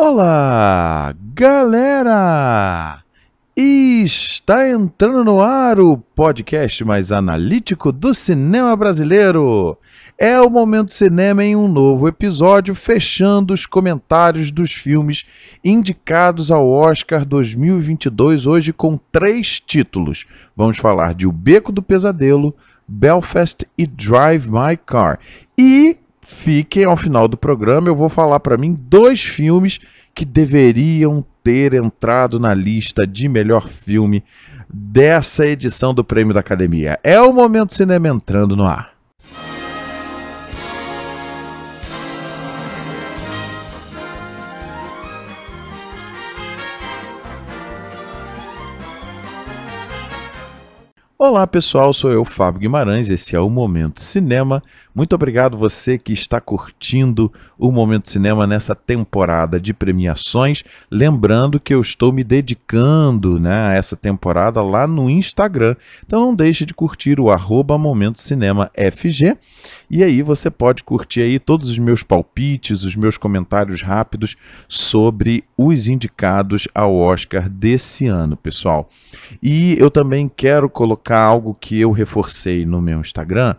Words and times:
Olá, 0.00 1.12
galera! 1.34 3.02
Está 3.56 4.70
entrando 4.70 5.24
no 5.24 5.42
ar 5.42 5.80
o 5.80 5.98
podcast 5.98 6.84
mais 6.84 7.10
analítico 7.10 7.90
do 7.90 8.14
cinema 8.14 8.76
brasileiro. 8.76 9.76
É 10.16 10.40
o 10.40 10.48
Momento 10.48 10.92
Cinema 10.92 11.44
em 11.44 11.56
um 11.56 11.66
novo 11.66 12.06
episódio, 12.06 12.76
fechando 12.76 13.52
os 13.52 13.66
comentários 13.66 14.52
dos 14.52 14.70
filmes 14.70 15.26
indicados 15.64 16.52
ao 16.52 16.70
Oscar 16.70 17.24
2022, 17.24 18.46
hoje 18.46 18.72
com 18.72 18.96
três 19.10 19.58
títulos. 19.58 20.26
Vamos 20.54 20.78
falar 20.78 21.12
de 21.12 21.26
O 21.26 21.32
Beco 21.32 21.72
do 21.72 21.82
Pesadelo, 21.82 22.54
Belfast 22.86 23.66
e 23.76 23.84
Drive 23.84 24.46
My 24.46 24.76
Car. 24.76 25.18
E 25.58 25.96
fiquem 26.28 26.84
ao 26.84 26.96
final 26.96 27.26
do 27.26 27.38
programa, 27.38 27.88
eu 27.88 27.96
vou 27.96 28.10
falar 28.10 28.38
para 28.38 28.58
mim 28.58 28.76
dois 28.78 29.22
filmes 29.22 29.80
que 30.14 30.26
deveriam 30.26 31.24
ter 31.42 31.72
entrado 31.72 32.38
na 32.38 32.52
lista 32.52 33.06
de 33.06 33.28
melhor 33.28 33.66
filme 33.66 34.22
dessa 34.68 35.46
edição 35.46 35.94
do 35.94 36.04
Prêmio 36.04 36.34
da 36.34 36.40
Academia. 36.40 36.98
É 37.02 37.18
o 37.18 37.32
Momento 37.32 37.72
Cinema 37.72 38.08
entrando 38.08 38.54
no 38.54 38.66
ar. 38.66 38.97
Olá 51.20 51.48
pessoal, 51.48 51.92
sou 51.92 52.12
eu, 52.12 52.24
Fábio 52.24 52.60
Guimarães, 52.60 53.10
esse 53.10 53.34
é 53.34 53.40
o 53.40 53.50
Momento 53.50 54.00
Cinema. 54.00 54.62
Muito 54.94 55.16
obrigado 55.16 55.58
você 55.58 55.98
que 55.98 56.12
está 56.12 56.40
curtindo 56.40 57.32
o 57.58 57.72
Momento 57.72 58.08
Cinema 58.08 58.46
nessa 58.46 58.72
temporada 58.72 59.58
de 59.58 59.74
premiações. 59.74 60.62
Lembrando 60.88 61.58
que 61.58 61.74
eu 61.74 61.80
estou 61.80 62.12
me 62.12 62.22
dedicando 62.22 63.40
né, 63.40 63.66
a 63.66 63.74
essa 63.74 63.96
temporada 63.96 64.62
lá 64.62 64.86
no 64.86 65.10
Instagram. 65.10 65.74
Então 66.06 66.20
não 66.20 66.36
deixe 66.36 66.64
de 66.64 66.72
curtir 66.72 67.18
o 67.18 67.32
arroba 67.32 67.76
Momento 67.76 68.20
Cinema 68.20 68.70
FG. 68.76 69.36
E 69.90 70.04
aí 70.04 70.22
você 70.22 70.50
pode 70.50 70.84
curtir 70.84 71.22
aí 71.22 71.40
todos 71.40 71.68
os 71.68 71.78
meus 71.78 72.04
palpites, 72.04 72.84
os 72.84 72.94
meus 72.94 73.18
comentários 73.18 73.82
rápidos 73.82 74.36
sobre 74.68 75.42
os 75.56 75.88
indicados 75.88 76.68
ao 76.72 76.94
Oscar 76.94 77.48
desse 77.48 78.06
ano, 78.06 78.36
pessoal. 78.36 78.88
E 79.42 79.76
eu 79.80 79.90
também 79.90 80.28
quero 80.28 80.70
colocar 80.70 81.07
colocar 81.08 81.20
algo 81.20 81.54
que 81.58 81.80
eu 81.80 81.90
reforcei 81.90 82.66
no 82.66 82.82
meu 82.82 83.00
Instagram 83.00 83.56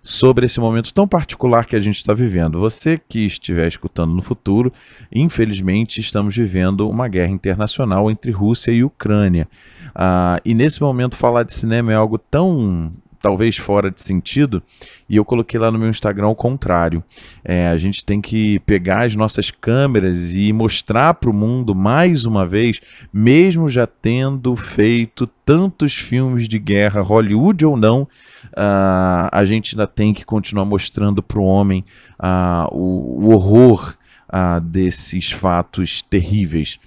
sobre 0.00 0.46
esse 0.46 0.58
momento 0.58 0.94
tão 0.94 1.06
particular 1.06 1.66
que 1.66 1.76
a 1.76 1.80
gente 1.80 1.96
está 1.96 2.14
vivendo. 2.14 2.58
Você 2.58 2.98
que 2.98 3.26
estiver 3.26 3.68
escutando 3.68 4.14
no 4.14 4.22
futuro, 4.22 4.72
infelizmente 5.12 6.00
estamos 6.00 6.34
vivendo 6.34 6.88
uma 6.88 7.06
guerra 7.06 7.30
internacional 7.32 8.10
entre 8.10 8.30
Rússia 8.30 8.72
e 8.72 8.82
Ucrânia. 8.82 9.46
Ah, 9.94 10.40
e 10.44 10.54
nesse 10.54 10.80
momento 10.80 11.16
falar 11.16 11.42
de 11.42 11.52
cinema 11.52 11.92
é 11.92 11.96
algo 11.96 12.16
tão 12.16 12.90
talvez 13.26 13.56
fora 13.56 13.90
de 13.90 14.00
sentido, 14.00 14.62
e 15.08 15.16
eu 15.16 15.24
coloquei 15.24 15.58
lá 15.58 15.68
no 15.68 15.80
meu 15.80 15.90
Instagram 15.90 16.26
ao 16.26 16.36
contrário. 16.36 17.02
É, 17.44 17.66
a 17.66 17.76
gente 17.76 18.06
tem 18.06 18.20
que 18.20 18.60
pegar 18.60 19.04
as 19.04 19.16
nossas 19.16 19.50
câmeras 19.50 20.32
e 20.32 20.52
mostrar 20.52 21.12
para 21.14 21.28
o 21.28 21.32
mundo 21.32 21.74
mais 21.74 22.24
uma 22.24 22.46
vez, 22.46 22.80
mesmo 23.12 23.68
já 23.68 23.84
tendo 23.84 24.54
feito 24.54 25.26
tantos 25.44 25.92
filmes 25.92 26.46
de 26.46 26.56
guerra, 26.60 27.00
Hollywood 27.00 27.66
ou 27.66 27.76
não, 27.76 28.02
uh, 28.02 29.28
a 29.32 29.44
gente 29.44 29.74
ainda 29.74 29.88
tem 29.88 30.14
que 30.14 30.24
continuar 30.24 30.64
mostrando 30.64 31.20
para 31.20 31.40
o 31.40 31.44
homem 31.44 31.84
uh, 32.20 32.72
o, 32.72 33.26
o 33.26 33.34
horror 33.34 33.96
uh, 34.28 34.60
desses 34.60 35.32
fatos 35.32 36.00
terríveis. 36.00 36.78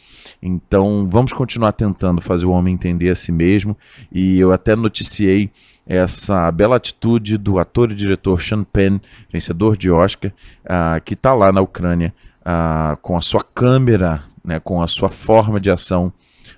Então 0.41 1.05
vamos 1.09 1.33
continuar 1.33 1.73
tentando 1.73 2.21
fazer 2.21 2.45
o 2.45 2.51
homem 2.51 2.73
entender 2.73 3.09
a 3.09 3.15
si 3.15 3.31
mesmo. 3.31 3.77
E 4.09 4.39
eu 4.39 4.53
até 4.53 4.73
noticiei 4.73 5.49
essa 5.89 6.51
bela 6.51 6.75
atitude 6.75 7.35
do 7.35 7.57
ator 7.57 7.91
e 7.91 7.95
diretor 7.95 8.39
Sean 8.39 8.63
Penn, 8.63 8.99
vencedor 9.33 9.75
de 9.75 9.89
Oscar, 9.89 10.31
uh, 10.63 11.01
que 11.03 11.15
está 11.15 11.33
lá 11.33 11.51
na 11.51 11.61
Ucrânia 11.61 12.13
uh, 12.41 12.95
com 13.01 13.17
a 13.17 13.21
sua 13.21 13.43
câmera, 13.43 14.23
né, 14.45 14.59
com 14.59 14.83
a 14.83 14.87
sua 14.87 15.09
forma 15.09 15.59
de 15.59 15.71
ação, 15.71 16.13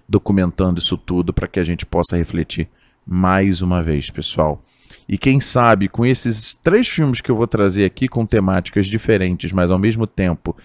documentando 0.07 0.79
isso 0.79 0.97
tudo 0.97 1.31
para 1.31 1.47
que 1.47 1.61
a 1.61 1.63
gente 1.63 1.85
possa 1.85 2.17
refletir 2.17 2.67
mais 3.07 3.61
uma 3.61 3.81
vez, 3.81 4.09
pessoal. 4.09 4.61
E 5.07 5.17
quem 5.17 5.39
sabe 5.39 5.87
com 5.87 6.05
esses 6.05 6.53
três 6.53 6.89
filmes 6.89 7.21
que 7.21 7.31
eu 7.31 7.35
vou 7.35 7.47
trazer 7.47 7.85
aqui 7.85 8.09
com 8.09 8.25
temáticas 8.25 8.85
diferentes, 8.85 9.53
mas 9.53 9.71
ao 9.71 9.79
mesmo 9.79 10.05
tempo 10.05 10.57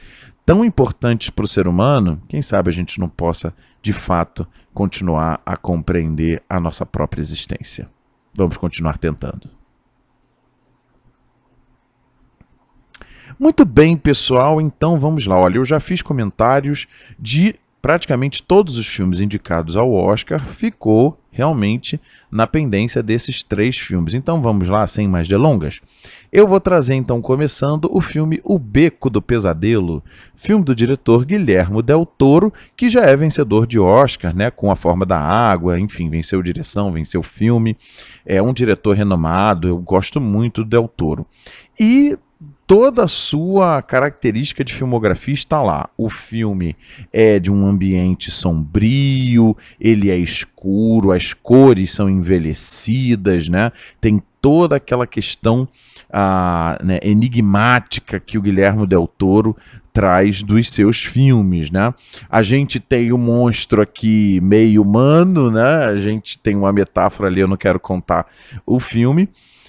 tão 0.44 0.64
importantes 0.64 1.30
para 1.30 1.44
o 1.44 1.48
ser 1.48 1.68
humano, 1.68 2.20
quem 2.28 2.42
sabe 2.42 2.68
a 2.68 2.72
gente 2.72 2.98
não 2.98 3.08
possa 3.08 3.54
de 3.80 3.92
fato 3.92 4.44
continuar 4.74 5.41
a 5.46 5.56
compreender 5.56 6.42
a 6.48 6.58
nossa 6.58 6.84
própria 6.84 7.20
existência. 7.20 7.88
Vamos 8.36 8.56
continuar 8.56 8.98
tentando. 8.98 9.50
Muito 13.38 13.64
bem, 13.64 13.97
pessoal, 13.97 14.60
então 14.60 14.98
vamos 14.98 15.26
lá. 15.26 15.38
Olha, 15.38 15.56
eu 15.56 15.64
já 15.64 15.78
fiz 15.80 16.00
comentários 16.00 16.86
de 17.19 17.58
praticamente 17.86 18.42
todos 18.42 18.78
os 18.78 18.86
filmes 18.88 19.20
indicados 19.20 19.76
ao 19.76 19.92
Oscar, 19.92 20.44
ficou 20.44 21.16
realmente 21.30 22.00
na 22.28 22.44
pendência 22.44 23.00
desses 23.00 23.44
três 23.44 23.78
filmes. 23.78 24.12
Então 24.12 24.42
vamos 24.42 24.66
lá, 24.66 24.84
sem 24.88 25.06
mais 25.06 25.28
delongas. 25.28 25.80
Eu 26.32 26.48
vou 26.48 26.58
trazer 26.58 26.97
então, 26.97 27.22
começando, 27.22 27.88
o 27.92 28.00
filme 28.00 28.41
O 28.42 28.58
Beco 28.58 29.08
do 29.08 29.22
Pesadelo, 29.22 30.02
filme 30.34 30.64
do 30.64 30.74
diretor 30.74 31.24
Guilhermo 31.24 31.80
Del 31.80 32.04
Toro, 32.04 32.52
que 32.76 32.91
já 32.91 33.02
é 33.02 33.14
vencedor 33.14 33.69
de 33.69 33.78
Oscar, 33.78 34.34
né, 34.34 34.50
com 34.50 34.68
A 34.68 34.74
Forma 34.74 35.06
da 35.06 35.20
Água, 35.20 35.78
enfim, 35.78 36.10
venceu 36.10 36.42
direção, 36.42 36.91
venceu 36.91 37.22
filme. 37.22 37.76
É 38.26 38.42
um 38.42 38.53
diretor 38.53 38.97
renomado, 38.97 39.68
eu 39.68 39.78
gosto 39.78 40.20
muito 40.20 40.64
do 40.64 40.70
Del 40.70 40.88
Toro. 40.88 41.24
E 41.78 42.18
toda 42.66 43.04
a 43.04 43.08
sua 43.08 43.80
característica 43.80 44.64
de 44.64 44.74
filmografia 44.74 45.34
está 45.34 45.62
lá. 45.62 45.88
O 45.97 46.10
filme 46.10 46.76
é 47.12 47.38
de 47.38 47.50
um 47.50 47.66
ambiente 47.66 48.30
sombrio, 48.30 49.56
ele 49.80 50.10
é 50.10 50.16
escuro, 50.16 51.12
as 51.12 51.32
cores 51.32 51.92
são 51.92 52.10
envelhecidas, 52.10 53.48
né? 53.48 53.70
Tem 54.00 54.22
toda 54.41 54.76
aquela 54.76 55.06
questão 55.06 55.66
ah, 56.12 56.78
né, 56.82 56.98
enigmática 57.02 58.20
que 58.20 58.38
o 58.38 58.42
Guilherme 58.42 58.86
Del 58.86 59.06
Toro 59.06 59.56
traz 59.92 60.42
dos 60.42 60.68
seus 60.70 61.03
filmes, 61.03 61.70
né? 61.70 61.94
A 62.28 62.42
gente 62.42 62.78
tem 62.78 63.12
o 63.12 63.14
um 63.14 63.18
monstro 63.18 63.80
aqui 63.80 64.41
meio 64.42 64.82
humano, 64.82 65.50
né? 65.50 65.86
A 65.86 65.97
gente 65.97 66.38
tem 66.38 66.54
uma 66.54 66.72
metáfora 66.72 67.28
ali, 67.28 67.41
eu 67.41 67.48
não 67.48 67.56
quero 67.56 67.80
contar 67.80 68.26
o 68.66 68.78
filme, 68.78 69.28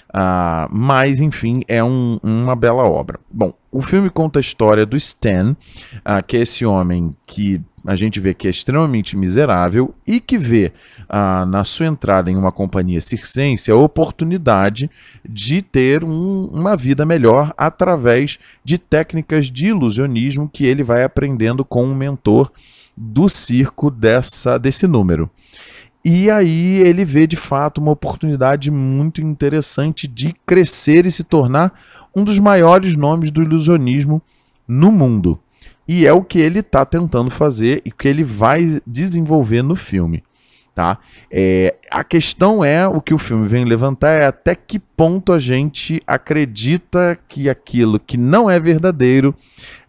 Uh, 0.10 0.68
mas, 0.72 1.20
enfim, 1.20 1.62
é 1.68 1.84
um, 1.84 2.20
uma 2.24 2.56
bela 2.56 2.84
obra. 2.84 3.20
Bom, 3.30 3.54
o 3.72 3.82
filme 3.82 4.10
conta 4.10 4.40
a 4.40 4.42
história 4.42 4.86
do 4.86 4.96
Stan, 4.96 5.52
uh, 5.52 6.24
que 6.26 6.38
é 6.38 6.42
esse 6.42 6.66
homem 6.66 7.16
que 7.26 7.62
a 7.86 7.96
gente 7.96 8.20
vê 8.20 8.34
que 8.34 8.48
é 8.48 8.50
extremamente 8.50 9.16
miserável 9.16 9.94
e 10.06 10.20
que 10.20 10.38
vê 10.38 10.74
uh, 11.04 11.46
na 11.46 11.64
sua 11.64 11.86
entrada 11.86 12.30
em 12.30 12.36
uma 12.36 12.52
companhia 12.52 13.00
circense 13.00 13.72
a 13.72 13.76
oportunidade 13.76 14.90
de 15.28 15.62
ter 15.62 16.04
um, 16.04 16.50
uma 16.52 16.76
vida 16.76 17.06
melhor 17.06 17.54
através 17.58 18.40
de 18.64 18.78
técnicas 18.78 19.50
de 19.50 19.68
ilusionismo 19.68 20.50
que 20.52 20.66
ele 20.66 20.84
vai 20.84 21.04
aprendendo 21.04 21.64
com 21.64 21.86
um 21.86 21.96
mentor 21.96 22.52
do 22.96 23.30
circo 23.30 23.92
dessa, 23.92 24.58
desse 24.58 24.88
número. 24.88 25.30
E 26.10 26.32
aí 26.32 26.78
ele 26.78 27.04
vê 27.04 27.28
de 27.28 27.36
fato 27.36 27.82
uma 27.82 27.92
oportunidade 27.92 28.72
muito 28.72 29.22
interessante 29.22 30.08
de 30.08 30.34
crescer 30.46 31.06
e 31.06 31.12
se 31.12 31.22
tornar 31.22 31.78
um 32.16 32.24
dos 32.24 32.40
maiores 32.40 32.96
nomes 32.96 33.30
do 33.30 33.44
ilusionismo 33.44 34.22
no 34.66 34.90
mundo. 34.90 35.38
E 35.86 36.08
é 36.08 36.14
o 36.14 36.24
que 36.24 36.40
ele 36.40 36.60
está 36.60 36.86
tentando 36.86 37.30
fazer 37.30 37.82
e 37.84 37.92
que 37.92 38.08
ele 38.08 38.24
vai 38.24 38.80
desenvolver 38.88 39.62
no 39.62 39.76
filme. 39.76 40.24
Tá? 40.74 40.98
É, 41.30 41.76
a 41.92 42.06
questão 42.06 42.64
é, 42.64 42.88
o 42.88 43.02
que 43.02 43.14
o 43.14 43.18
filme 43.18 43.46
vem 43.46 43.66
levantar 43.66 44.22
é 44.22 44.28
até 44.28 44.56
que 44.56 44.80
ponto 44.80 45.34
a 45.34 45.40
gente 45.40 46.02
acredita 46.08 47.20
que 47.28 47.50
aquilo 47.50 48.00
que 48.00 48.16
não 48.16 48.50
é 48.50 48.58
verdadeiro 48.62 49.36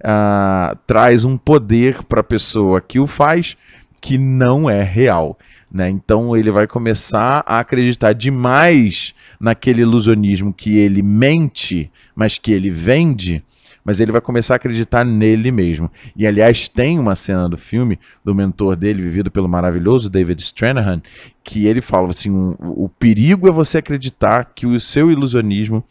uh, 0.00 0.76
traz 0.84 1.24
um 1.24 1.36
poder 1.36 2.02
para 2.04 2.22
a 2.22 2.24
pessoa 2.24 2.80
que 2.80 2.98
o 2.98 3.06
faz 3.06 3.56
que 4.00 4.18
não 4.18 4.68
é 4.68 4.82
real. 4.82 5.38
Né? 5.70 5.88
Então 5.88 6.36
ele 6.36 6.50
vai 6.50 6.66
começar 6.66 7.44
a 7.46 7.58
acreditar 7.58 8.12
demais 8.12 9.14
naquele 9.40 9.82
ilusionismo 9.82 10.52
que 10.52 10.78
ele 10.78 11.02
mente, 11.02 11.90
mas 12.14 12.38
que 12.38 12.52
ele 12.52 12.70
vende, 12.70 13.44
mas 13.84 14.00
ele 14.00 14.12
vai 14.12 14.20
começar 14.20 14.54
a 14.54 14.56
acreditar 14.56 15.04
nele 15.04 15.50
mesmo. 15.50 15.90
E 16.14 16.26
aliás, 16.26 16.68
tem 16.68 16.98
uma 16.98 17.14
cena 17.14 17.48
do 17.48 17.56
filme 17.56 17.98
do 18.24 18.34
mentor 18.34 18.76
dele, 18.76 19.02
vivido 19.02 19.30
pelo 19.30 19.48
maravilhoso 19.48 20.10
David 20.10 20.42
Stranahan, 20.42 21.00
que 21.42 21.66
ele 21.66 21.80
fala 21.80 22.10
assim: 22.10 22.30
o, 22.30 22.90
perigo 22.98 23.48
é 23.48 23.50
você 23.50 23.78
acreditar 23.78 24.52
que 24.54 24.66
o 24.66 24.78
seu 24.78 25.10
ilusionismo 25.10 25.82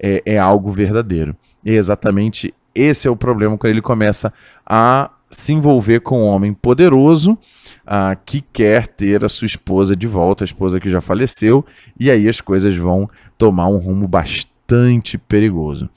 é, 0.00 0.22
é 0.24 0.38
algo 0.38 0.70
verdadeiro. 0.70 1.36
E 1.64 1.72
exatamente 1.72 2.54
esse 2.74 3.06
é 3.06 3.10
o 3.10 3.16
problema 3.16 3.58
quando 3.58 3.70
ele 3.70 3.82
começa 3.82 4.32
a 4.64 5.10
se 5.32 5.52
envolver 5.52 6.00
com 6.00 6.22
um 6.22 6.26
homem 6.26 6.52
poderoso 6.52 7.32
uh, 7.32 8.16
que 8.24 8.42
quer 8.52 8.86
ter 8.86 9.24
a 9.24 9.28
sua 9.28 9.46
esposa 9.46 9.96
de 9.96 10.06
volta, 10.06 10.44
a 10.44 10.46
esposa 10.46 10.78
que 10.78 10.90
já 10.90 11.00
faleceu, 11.00 11.64
e 11.98 12.10
aí 12.10 12.28
as 12.28 12.40
coisas 12.40 12.76
vão 12.76 13.08
tomar 13.38 13.66
um 13.66 13.78
rumo 13.78 14.06
bastante 14.06 15.16
perigoso. 15.16 15.88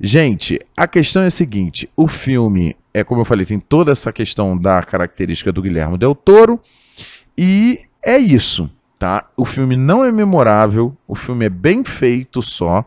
Gente, 0.00 0.58
a 0.76 0.86
questão 0.86 1.22
é 1.22 1.26
a 1.26 1.30
seguinte: 1.30 1.88
o 1.96 2.06
filme, 2.06 2.76
é 2.94 3.02
como 3.02 3.20
eu 3.20 3.24
falei, 3.24 3.44
tem 3.44 3.58
toda 3.58 3.90
essa 3.92 4.12
questão 4.12 4.56
da 4.56 4.80
característica 4.82 5.52
do 5.52 5.60
Guilherme 5.60 5.98
Del 5.98 6.14
Toro, 6.14 6.60
e 7.36 7.80
é 8.04 8.16
isso, 8.16 8.70
tá? 8.98 9.28
O 9.36 9.44
filme 9.44 9.76
não 9.76 10.04
é 10.04 10.12
memorável, 10.12 10.96
o 11.08 11.14
filme 11.14 11.44
é 11.46 11.50
bem 11.50 11.84
feito 11.84 12.40
só. 12.40 12.84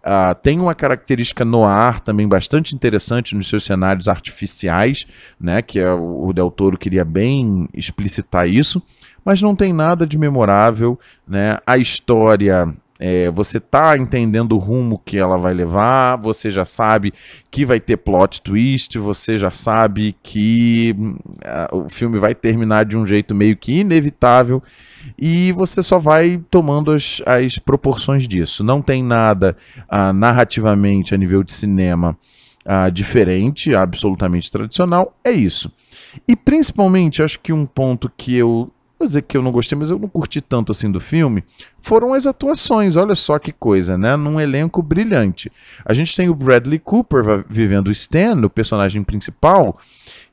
Uh, 0.00 0.34
tem 0.42 0.58
uma 0.58 0.74
característica 0.74 1.44
no 1.44 1.64
ar 1.64 2.00
também 2.00 2.26
bastante 2.26 2.74
interessante 2.74 3.34
nos 3.34 3.48
seus 3.48 3.64
cenários 3.64 4.08
artificiais, 4.08 5.06
né? 5.38 5.60
Que 5.60 5.78
é, 5.78 5.92
o 5.92 6.32
Del 6.32 6.50
Toro 6.50 6.78
queria 6.78 7.04
bem 7.04 7.68
explicitar 7.74 8.48
isso, 8.48 8.82
mas 9.24 9.42
não 9.42 9.54
tem 9.54 9.72
nada 9.72 10.06
de 10.06 10.16
memorável, 10.16 10.98
né? 11.28 11.58
A 11.66 11.76
história 11.76 12.74
é, 13.02 13.30
você 13.30 13.58
tá 13.58 13.96
entendendo 13.96 14.52
o 14.52 14.58
rumo 14.58 15.00
que 15.02 15.16
ela 15.16 15.38
vai 15.38 15.54
levar, 15.54 16.16
você 16.16 16.50
já 16.50 16.66
sabe 16.66 17.14
que 17.50 17.64
vai 17.64 17.80
ter 17.80 17.96
plot 17.96 18.42
twist, 18.42 18.98
você 18.98 19.38
já 19.38 19.50
sabe 19.50 20.14
que 20.22 20.94
uh, 21.72 21.78
o 21.78 21.88
filme 21.88 22.18
vai 22.18 22.34
terminar 22.34 22.84
de 22.84 22.98
um 22.98 23.06
jeito 23.06 23.34
meio 23.34 23.56
que 23.56 23.80
inevitável 23.80 24.62
e 25.18 25.50
você 25.52 25.82
só 25.82 25.98
vai 25.98 26.42
tomando 26.50 26.92
as, 26.92 27.22
as 27.24 27.58
proporções 27.58 28.28
disso. 28.28 28.62
Não 28.62 28.82
tem 28.82 29.02
nada 29.02 29.56
uh, 29.90 30.12
narrativamente 30.12 31.14
a 31.14 31.18
nível 31.18 31.42
de 31.42 31.52
cinema 31.52 32.14
uh, 32.66 32.90
diferente, 32.90 33.74
absolutamente 33.74 34.50
tradicional, 34.50 35.16
é 35.24 35.30
isso. 35.32 35.72
E 36.28 36.36
principalmente, 36.36 37.22
acho 37.22 37.40
que 37.40 37.50
um 37.50 37.64
ponto 37.64 38.12
que 38.14 38.36
eu 38.36 38.70
vou 39.00 39.06
dizer 39.08 39.22
que 39.22 39.36
eu 39.36 39.42
não 39.42 39.50
gostei, 39.50 39.76
mas 39.76 39.90
eu 39.90 39.98
não 39.98 40.08
curti 40.08 40.40
tanto 40.42 40.72
assim 40.72 40.90
do 40.90 41.00
filme, 41.00 41.42
foram 41.80 42.12
as 42.12 42.26
atuações. 42.26 42.96
Olha 42.96 43.14
só 43.14 43.38
que 43.38 43.50
coisa, 43.50 43.96
né? 43.96 44.14
Num 44.14 44.38
elenco 44.38 44.82
brilhante. 44.82 45.50
A 45.84 45.94
gente 45.94 46.14
tem 46.14 46.28
o 46.28 46.34
Bradley 46.34 46.78
Cooper 46.78 47.44
vivendo 47.48 47.88
o 47.88 47.90
Stan, 47.90 48.38
o 48.44 48.50
personagem 48.50 49.02
principal, 49.02 49.78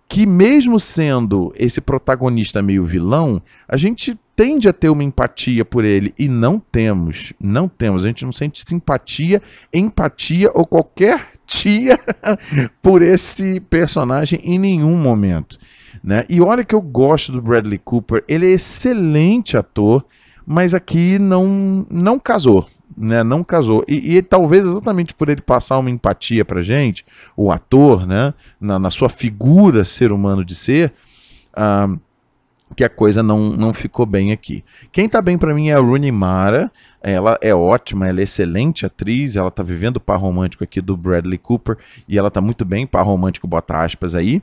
que 0.09 0.25
mesmo 0.25 0.79
sendo 0.79 1.51
esse 1.55 1.79
protagonista 1.79 2.61
meio 2.61 2.83
vilão, 2.83 3.41
a 3.67 3.77
gente 3.77 4.19
tende 4.35 4.67
a 4.69 4.73
ter 4.73 4.89
uma 4.89 5.03
empatia 5.03 5.65
por 5.65 5.83
ele 5.83 6.13
e 6.19 6.27
não 6.27 6.59
temos, 6.59 7.33
não 7.39 7.67
temos, 7.67 8.03
a 8.03 8.07
gente 8.07 8.23
não 8.23 8.31
sente 8.31 8.63
simpatia, 8.63 9.41
empatia 9.73 10.51
ou 10.53 10.65
qualquer 10.65 11.36
tia 11.57 11.99
por 12.81 13.01
esse 13.01 13.59
personagem 13.59 14.39
em 14.43 14.59
nenhum 14.59 14.97
momento. 14.97 15.57
Né? 16.03 16.23
E 16.29 16.39
olha 16.39 16.63
que 16.63 16.75
eu 16.75 16.81
gosto 16.81 17.31
do 17.31 17.41
Bradley 17.41 17.79
Cooper, 17.79 18.23
ele 18.27 18.45
é 18.45 18.51
excelente 18.51 19.57
ator, 19.57 20.05
mas 20.45 20.73
aqui 20.73 21.17
não, 21.17 21.85
não 21.89 22.19
casou. 22.19 22.67
Né, 22.99 23.23
não 23.23 23.43
casou. 23.43 23.83
E, 23.87 24.17
e, 24.17 24.21
talvez 24.23 24.65
exatamente 24.65 25.13
por 25.13 25.29
ele 25.29 25.41
passar 25.41 25.77
uma 25.77 25.89
empatia 25.89 26.43
pra 26.43 26.63
gente, 26.63 27.05
o 27.35 27.51
ator, 27.51 28.07
né, 28.07 28.33
na, 28.59 28.79
na 28.79 28.89
sua 28.89 29.07
figura 29.07 29.85
ser 29.85 30.11
humano 30.11 30.43
de 30.43 30.55
ser, 30.55 30.91
uh, 31.53 31.99
que 32.75 32.83
a 32.83 32.89
coisa 32.89 33.23
não, 33.23 33.49
não 33.49 33.73
ficou 33.73 34.05
bem 34.05 34.31
aqui. 34.31 34.63
Quem 34.91 35.07
tá 35.07 35.21
bem 35.21 35.37
para 35.37 35.53
mim 35.53 35.69
é 35.69 35.73
a 35.73 35.79
Rooney 35.79 36.11
Mara. 36.11 36.71
Ela 37.01 37.37
é 37.41 37.53
ótima, 37.55 38.07
ela 38.07 38.19
é 38.19 38.23
excelente 38.23 38.85
atriz, 38.85 39.35
ela 39.35 39.49
tá 39.49 39.63
vivendo 39.63 39.97
o 39.97 40.01
par 40.01 40.17
romântico 40.17 40.63
aqui 40.63 40.81
do 40.81 40.97
Bradley 40.97 41.37
Cooper 41.37 41.77
e 42.07 42.17
ela 42.17 42.29
tá 42.29 42.41
muito 42.41 42.65
bem, 42.65 42.85
par 42.85 43.05
romântico 43.05 43.47
bota 43.47 43.77
aspas 43.77 44.13
aí. 44.13 44.41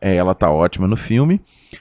É, 0.00 0.14
ela 0.14 0.34
tá 0.34 0.50
ótima 0.50 0.86
no 0.86 0.96
filme. 0.96 1.36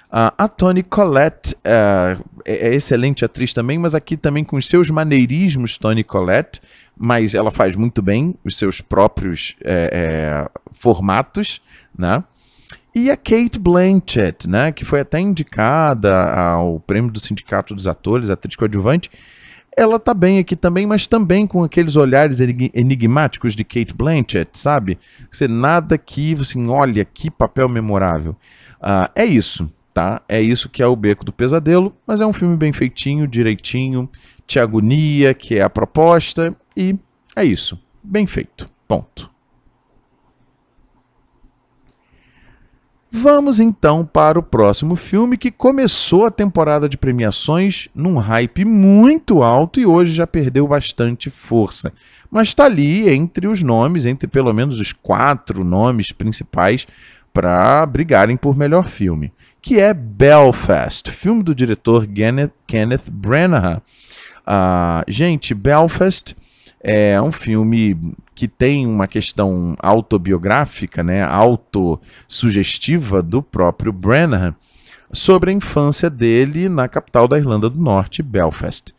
Uh, 0.09 0.31
a 0.37 0.47
Toni 0.47 0.83
Collette 0.83 1.53
uh, 1.55 2.23
é, 2.45 2.73
excelente 2.73 3.25
atriz 3.25 3.51
também, 3.51 3.77
mas 3.77 3.93
aqui 3.93 4.15
também 4.15 4.43
com 4.43 4.55
os 4.55 4.67
seus 4.67 4.89
maneirismos, 4.89 5.77
Toni 5.77 6.03
Collette, 6.03 6.61
mas 6.97 7.33
ela 7.33 7.51
faz 7.51 7.75
muito 7.75 8.01
bem 8.01 8.35
os 8.43 8.57
seus 8.57 8.79
próprios 8.79 9.55
é, 9.63 10.47
é 10.47 10.61
formatos, 10.71 11.61
né? 11.97 12.23
E 12.93 13.09
a 13.09 13.15
Kate 13.15 13.57
Blanchett, 13.57 14.49
né, 14.49 14.71
que 14.71 14.83
foi 14.83 14.99
até 14.99 15.19
indicada 15.19 16.33
ao 16.33 16.79
prêmio 16.79 17.09
do 17.09 17.19
Sindicato 17.19 17.73
dos 17.73 17.87
Atores, 17.87 18.29
atriz 18.29 18.55
coadjuvante, 18.57 19.09
ela 19.77 19.97
tá 19.97 20.13
bem 20.13 20.39
aqui 20.39 20.55
também, 20.55 20.85
mas 20.85 21.07
também 21.07 21.47
com 21.47 21.63
aqueles 21.63 21.95
olhares 21.95 22.39
enigmáticos 22.73 23.55
de 23.55 23.63
Kate 23.63 23.93
Blanchett, 23.93 24.57
sabe? 24.57 24.99
Você 25.29 25.47
nada 25.47 25.97
que, 25.97 26.33
assim, 26.33 26.67
olha, 26.67 27.05
que 27.05 27.31
papel 27.31 27.69
memorável. 27.69 28.35
Uh, 28.81 29.09
é 29.15 29.25
isso, 29.25 29.71
tá? 29.93 30.21
É 30.27 30.41
isso 30.41 30.67
que 30.67 30.83
é 30.83 30.87
o 30.87 30.95
Beco 30.95 31.23
do 31.23 31.31
Pesadelo, 31.31 31.95
mas 32.05 32.19
é 32.19 32.25
um 32.25 32.33
filme 32.33 32.57
bem 32.57 32.73
feitinho, 32.73 33.25
direitinho, 33.25 34.09
te 34.45 34.59
agonia, 34.59 35.33
que 35.33 35.57
é 35.57 35.61
a 35.61 35.69
proposta, 35.69 36.53
e 36.75 36.97
é 37.33 37.45
isso. 37.45 37.79
Bem 38.03 38.27
feito. 38.27 38.69
Ponto. 38.85 39.31
Vamos 43.13 43.59
então 43.59 44.05
para 44.05 44.39
o 44.39 44.43
próximo 44.43 44.95
filme 44.95 45.37
que 45.37 45.51
começou 45.51 46.25
a 46.25 46.31
temporada 46.31 46.87
de 46.87 46.97
premiações 46.97 47.89
num 47.93 48.17
hype 48.17 48.63
muito 48.63 49.43
alto 49.43 49.81
e 49.81 49.85
hoje 49.85 50.13
já 50.13 50.25
perdeu 50.25 50.65
bastante 50.65 51.29
força. 51.29 51.91
Mas 52.31 52.47
está 52.47 52.63
ali 52.63 53.09
entre 53.09 53.49
os 53.49 53.61
nomes, 53.61 54.05
entre 54.05 54.29
pelo 54.29 54.53
menos 54.53 54.79
os 54.79 54.93
quatro 54.93 55.65
nomes 55.65 56.13
principais 56.13 56.87
para 57.33 57.85
brigarem 57.85 58.37
por 58.37 58.57
melhor 58.57 58.87
filme, 58.87 59.33
que 59.61 59.77
é 59.77 59.93
Belfast, 59.93 61.11
filme 61.11 61.43
do 61.43 61.53
diretor 61.53 62.07
Kenneth, 62.65 63.11
Branagh. 63.11 63.81
Uh, 64.47 65.03
gente, 65.09 65.53
Belfast 65.53 66.33
é 66.79 67.21
um 67.21 67.31
filme 67.31 67.97
que 68.41 68.47
tem 68.47 68.87
uma 68.87 69.05
questão 69.05 69.75
autobiográfica, 69.77 71.03
né, 71.03 71.21
autossugestiva 71.21 73.21
do 73.21 73.43
próprio 73.43 73.93
Brennan 73.93 74.55
sobre 75.13 75.51
a 75.51 75.53
infância 75.53 76.09
dele 76.09 76.67
na 76.67 76.87
capital 76.87 77.27
da 77.27 77.37
Irlanda 77.37 77.69
do 77.69 77.79
Norte, 77.79 78.23
Belfast. 78.23 78.95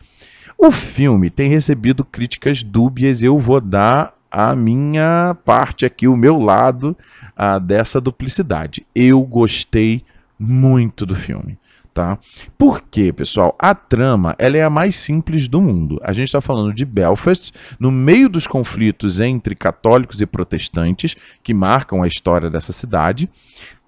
O 0.57 0.71
filme 0.71 1.29
tem 1.29 1.51
recebido 1.51 2.05
críticas 2.05 2.63
dúbias, 2.63 3.21
eu 3.21 3.37
vou 3.37 3.61
dar 3.61 4.15
a 4.31 4.55
minha 4.55 5.37
parte 5.45 5.85
aqui, 5.85 6.07
o 6.07 6.17
meu 6.17 6.39
lado 6.39 6.97
uh, 7.37 7.59
dessa 7.59 8.01
duplicidade. 8.01 8.87
Eu 8.95 9.23
gostei 9.23 10.05
muito 10.39 11.05
do 11.05 11.17
filme 11.17 11.59
tá? 11.93 12.19
Por 12.57 12.83
quê, 12.83 13.13
pessoal? 13.13 13.57
A 13.59 13.75
trama 13.75 14.35
ela 14.39 14.57
é 14.57 14.63
a 14.63 14.71
mais 14.71 14.97
simples 14.97 15.49
do 15.49 15.61
mundo. 15.61 16.01
A 16.03 16.13
gente 16.13 16.27
está 16.27 16.41
falando 16.41 16.73
de 16.73 16.85
Belfast, 16.85 17.53
no 17.79 17.91
meio 17.91 18.29
dos 18.29 18.47
conflitos 18.47 19.21
entre 19.21 19.55
católicos 19.55 20.21
e 20.21 20.27
protestantes 20.27 21.17
que 21.43 21.55
marcam 21.55 22.03
a 22.03 22.07
história 22.07 22.51
dessa 22.51 22.73
cidade. 22.73 23.29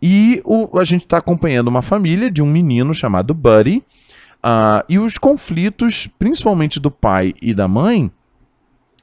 E 0.00 0.42
o, 0.44 0.78
a 0.78 0.84
gente 0.84 1.04
está 1.04 1.18
acompanhando 1.18 1.68
uma 1.68 1.82
família 1.82 2.30
de 2.30 2.42
um 2.42 2.46
menino 2.46 2.94
chamado 2.94 3.32
Buddy. 3.32 3.82
Uh, 4.44 4.84
e 4.90 4.98
os 4.98 5.16
conflitos, 5.16 6.06
principalmente 6.18 6.78
do 6.78 6.90
pai 6.90 7.32
e 7.40 7.54
da 7.54 7.66
mãe, 7.66 8.10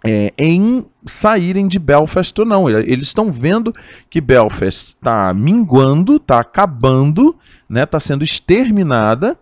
é, 0.04 0.34
em 0.38 0.86
saírem 1.06 1.68
de 1.68 1.80
Belfast 1.80 2.38
ou 2.40 2.46
não. 2.46 2.70
Eles 2.70 3.08
estão 3.08 3.32
vendo 3.32 3.74
que 4.10 4.20
Belfast 4.20 4.96
está 4.96 5.34
minguando, 5.34 6.16
está 6.16 6.40
acabando, 6.40 7.36
está 7.40 7.66
né, 7.70 7.86
tá 7.86 8.00
sendo 8.00 8.24
exterminada, 8.24 9.38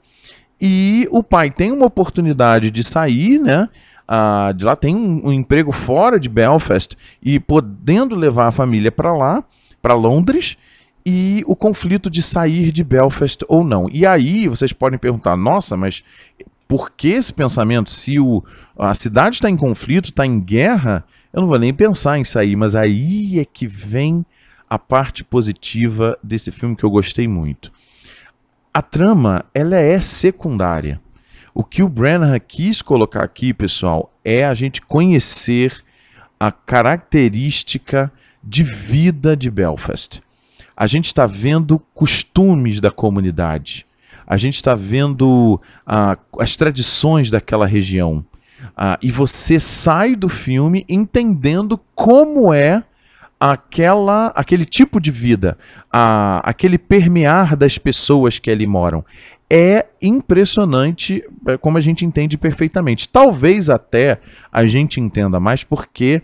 e 0.62 1.08
o 1.12 1.24
pai 1.24 1.50
tem 1.50 1.72
uma 1.72 1.86
oportunidade 1.86 2.70
de 2.70 2.84
sair, 2.84 3.40
né? 3.40 3.70
Ah, 4.06 4.52
de 4.56 4.66
lá 4.66 4.76
tem 4.76 4.96
um, 4.96 5.28
um, 5.28 5.32
emprego 5.32 5.72
fora 5.72 6.20
de 6.20 6.28
Belfast 6.28 6.98
e 7.22 7.40
podendo 7.40 8.16
levar 8.16 8.48
a 8.48 8.52
família 8.52 8.92
para 8.92 9.16
lá, 9.16 9.44
para 9.82 9.94
Londres, 9.94 10.58
e 11.06 11.44
o 11.48 11.56
conflito 11.56 12.10
de 12.10 12.22
sair 12.22 12.72
de 12.72 12.84
Belfast 12.84 13.46
ou 13.48 13.64
não. 13.64 13.88
E 13.92 14.06
aí 14.06 14.48
vocês 14.48 14.74
podem 14.74 15.00
perguntar: 15.00 15.38
nossa, 15.38 15.78
mas 15.78 16.04
por 16.70 16.92
que 16.92 17.08
esse 17.08 17.34
pensamento? 17.34 17.90
Se 17.90 18.20
o, 18.20 18.44
a 18.78 18.94
cidade 18.94 19.38
está 19.38 19.50
em 19.50 19.58
conflito, 19.58 20.12
está 20.12 20.24
em 20.24 20.40
guerra, 20.40 21.04
eu 21.34 21.42
não 21.42 21.50
vou 21.50 21.58
nem 21.58 21.74
pensar 21.74 22.20
em 22.20 22.24
sair, 22.24 22.56
mas 22.56 22.76
aí 22.76 23.40
é 23.40 23.44
que 23.44 23.66
vem 23.66 24.24
a 24.70 24.78
parte 24.78 25.24
positiva 25.24 26.16
desse 26.22 26.52
filme 26.52 26.76
que 26.76 26.84
eu 26.84 26.92
gostei 26.92 27.28
muito. 27.28 27.72
A 28.72 28.84
trama, 28.84 29.44
ela 29.52 29.78
é 29.78 30.00
secundária. 30.00 31.02
O 31.56 31.64
que 31.64 31.82
o 31.82 31.90
Brennan 31.90 32.38
quis 32.40 32.84
colocar 32.84 33.24
aqui, 33.24 33.52
pessoal, 33.52 34.14
é 34.24 34.46
a 34.46 34.54
gente 34.54 34.80
conhecer 34.80 35.84
a 36.40 36.52
característica 36.52 38.14
de 38.44 38.62
vida 38.64 39.36
de 39.36 39.50
Belfast. 39.50 40.22
A 40.78 40.86
gente 40.86 41.06
está 41.06 41.26
vendo 41.26 41.80
costumes 41.96 42.80
da 42.80 42.92
comunidade 42.92 43.89
a 44.30 44.38
gente 44.38 44.56
está 44.56 44.76
vendo 44.76 45.60
ah, 45.88 46.16
as 46.40 46.56
tradições 46.56 47.32
daquela 47.32 47.66
região. 47.66 48.24
Ah, 48.78 49.00
e 49.02 49.10
você 49.12 49.60
sai 49.60 50.16
do 50.16 50.30
filme 50.30 50.86
entendendo 50.88 51.80
como 51.96 52.54
é 52.54 52.84
aquela, 53.40 54.28
aquele 54.36 54.66
tipo 54.66 55.00
de 55.00 55.10
vida, 55.10 55.58
aquele 56.44 56.78
permear 56.78 57.56
das 57.56 57.78
pessoas 57.78 58.38
que 58.38 58.52
ali 58.52 58.68
moram. 58.68 59.04
É 59.52 59.88
impressionante 60.00 61.24
é, 61.48 61.58
como 61.58 61.78
a 61.78 61.82
gente 61.82 62.06
entende 62.06 62.38
perfeitamente. 62.38 63.10
Talvez 63.10 63.68
até 63.68 64.20
a 64.52 64.64
gente 64.66 65.00
entenda 65.00 65.40
mais 65.40 65.64
porque 65.64 66.22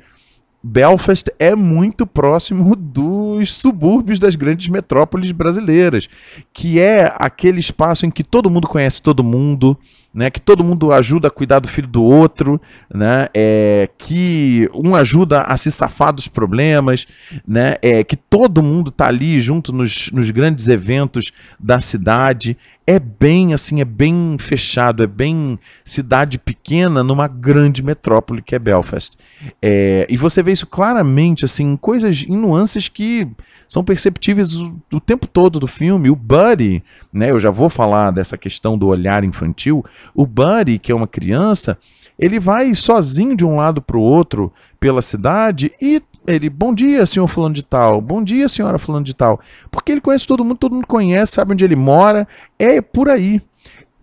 Belfast 0.68 1.32
é 1.38 1.56
muito 1.56 2.08
próximo 2.08 2.76
dos 2.76 3.54
subúrbios 3.54 4.18
das 4.18 4.36
grandes 4.36 4.68
metrópoles 4.68 5.32
brasileiras, 5.32 6.10
que 6.52 6.80
é 6.80 7.14
aquele 7.20 7.60
espaço 7.60 8.08
em 8.08 8.10
que 8.10 8.24
todo 8.24 8.50
mundo 8.50 8.68
conhece 8.68 9.00
todo 9.00 9.24
mundo, 9.24 9.78
né, 10.16 10.30
que 10.30 10.40
todo 10.40 10.64
mundo 10.64 10.94
ajuda 10.94 11.28
a 11.28 11.32
cuidar 11.32 11.60
do 11.60 11.68
filho 11.68 11.90
do 11.90 12.02
outro, 12.02 12.60
né, 12.92 13.28
é, 13.34 13.90
que 13.98 14.70
um 14.74 14.96
ajuda 14.96 15.42
a 15.42 15.58
se 15.58 15.70
safar 15.70 16.14
dos 16.14 16.30
problemas, 16.30 17.06
né, 17.46 17.76
é, 17.82 18.02
que 18.02 18.16
todo 18.16 18.64
mundo 18.64 18.90
está 18.90 19.08
ali 19.08 19.42
junto 19.42 19.74
nos, 19.74 20.10
nos 20.12 20.32
grandes 20.32 20.70
eventos 20.70 21.34
da 21.60 21.80
cidade. 21.80 22.58
É 22.88 23.00
bem 23.00 23.52
assim, 23.52 23.82
é 23.82 23.86
bem 23.86 24.38
fechado, 24.40 25.02
é 25.02 25.08
bem 25.08 25.58
cidade 25.84 26.38
pequena 26.38 27.04
numa 27.04 27.28
grande 27.28 27.82
metrópole 27.82 28.44
que 28.44 28.54
é 28.54 28.60
Belfast. 28.60 29.18
É, 29.60 30.06
e 30.08 30.16
você 30.16 30.44
vê 30.44 30.52
isso 30.52 30.68
claramente, 30.68 31.44
assim, 31.44 31.76
coisas 31.76 32.24
em 32.30 32.38
nuances 32.38 32.88
que 32.88 33.28
são 33.68 33.84
perceptíveis 33.84 34.54
o, 34.54 34.80
o 34.94 35.00
tempo 35.00 35.26
todo 35.26 35.60
do 35.60 35.68
filme. 35.68 36.12
O 36.12 36.16
Buddy, 36.16 36.84
né, 37.12 37.32
eu 37.32 37.40
já 37.40 37.50
vou 37.50 37.70
falar 37.70 38.12
dessa 38.12 38.38
questão 38.38 38.78
do 38.78 38.88
olhar 38.88 39.24
infantil. 39.24 39.84
O 40.14 40.26
Buddy, 40.26 40.80
que 40.80 40.92
é 40.92 40.96
uma 40.96 41.08
criança, 41.08 41.78
ele 42.18 42.40
vai 42.40 42.74
sozinho 42.74 43.36
de 43.36 43.46
um 43.46 43.58
lado 43.58 43.82
para 43.82 43.98
o 43.98 44.02
outro 44.02 44.52
pela 44.80 45.02
cidade 45.02 45.72
e 45.82 46.02
ele, 46.28 46.50
bom 46.50 46.74
dia, 46.74 47.06
senhor 47.06 47.28
fulano 47.28 47.54
de 47.54 47.64
tal, 47.64 48.02
bom 48.02 48.24
dia, 48.24 48.50
senhora 48.50 48.80
fulano 48.80 49.06
de 49.06 49.14
tal. 49.14 49.40
Porque 49.70 49.92
ele 49.92 50.02
conhece 50.02 50.26
todo 50.26 50.44
mundo, 50.44 50.58
todo 50.58 50.74
mundo 50.74 50.88
conhece, 50.88 51.34
sabe 51.34 51.54
onde 51.54 51.64
ele 51.64 51.76
mora, 51.76 52.28
é 52.58 52.82
por 52.82 53.10
aí. 53.10 53.42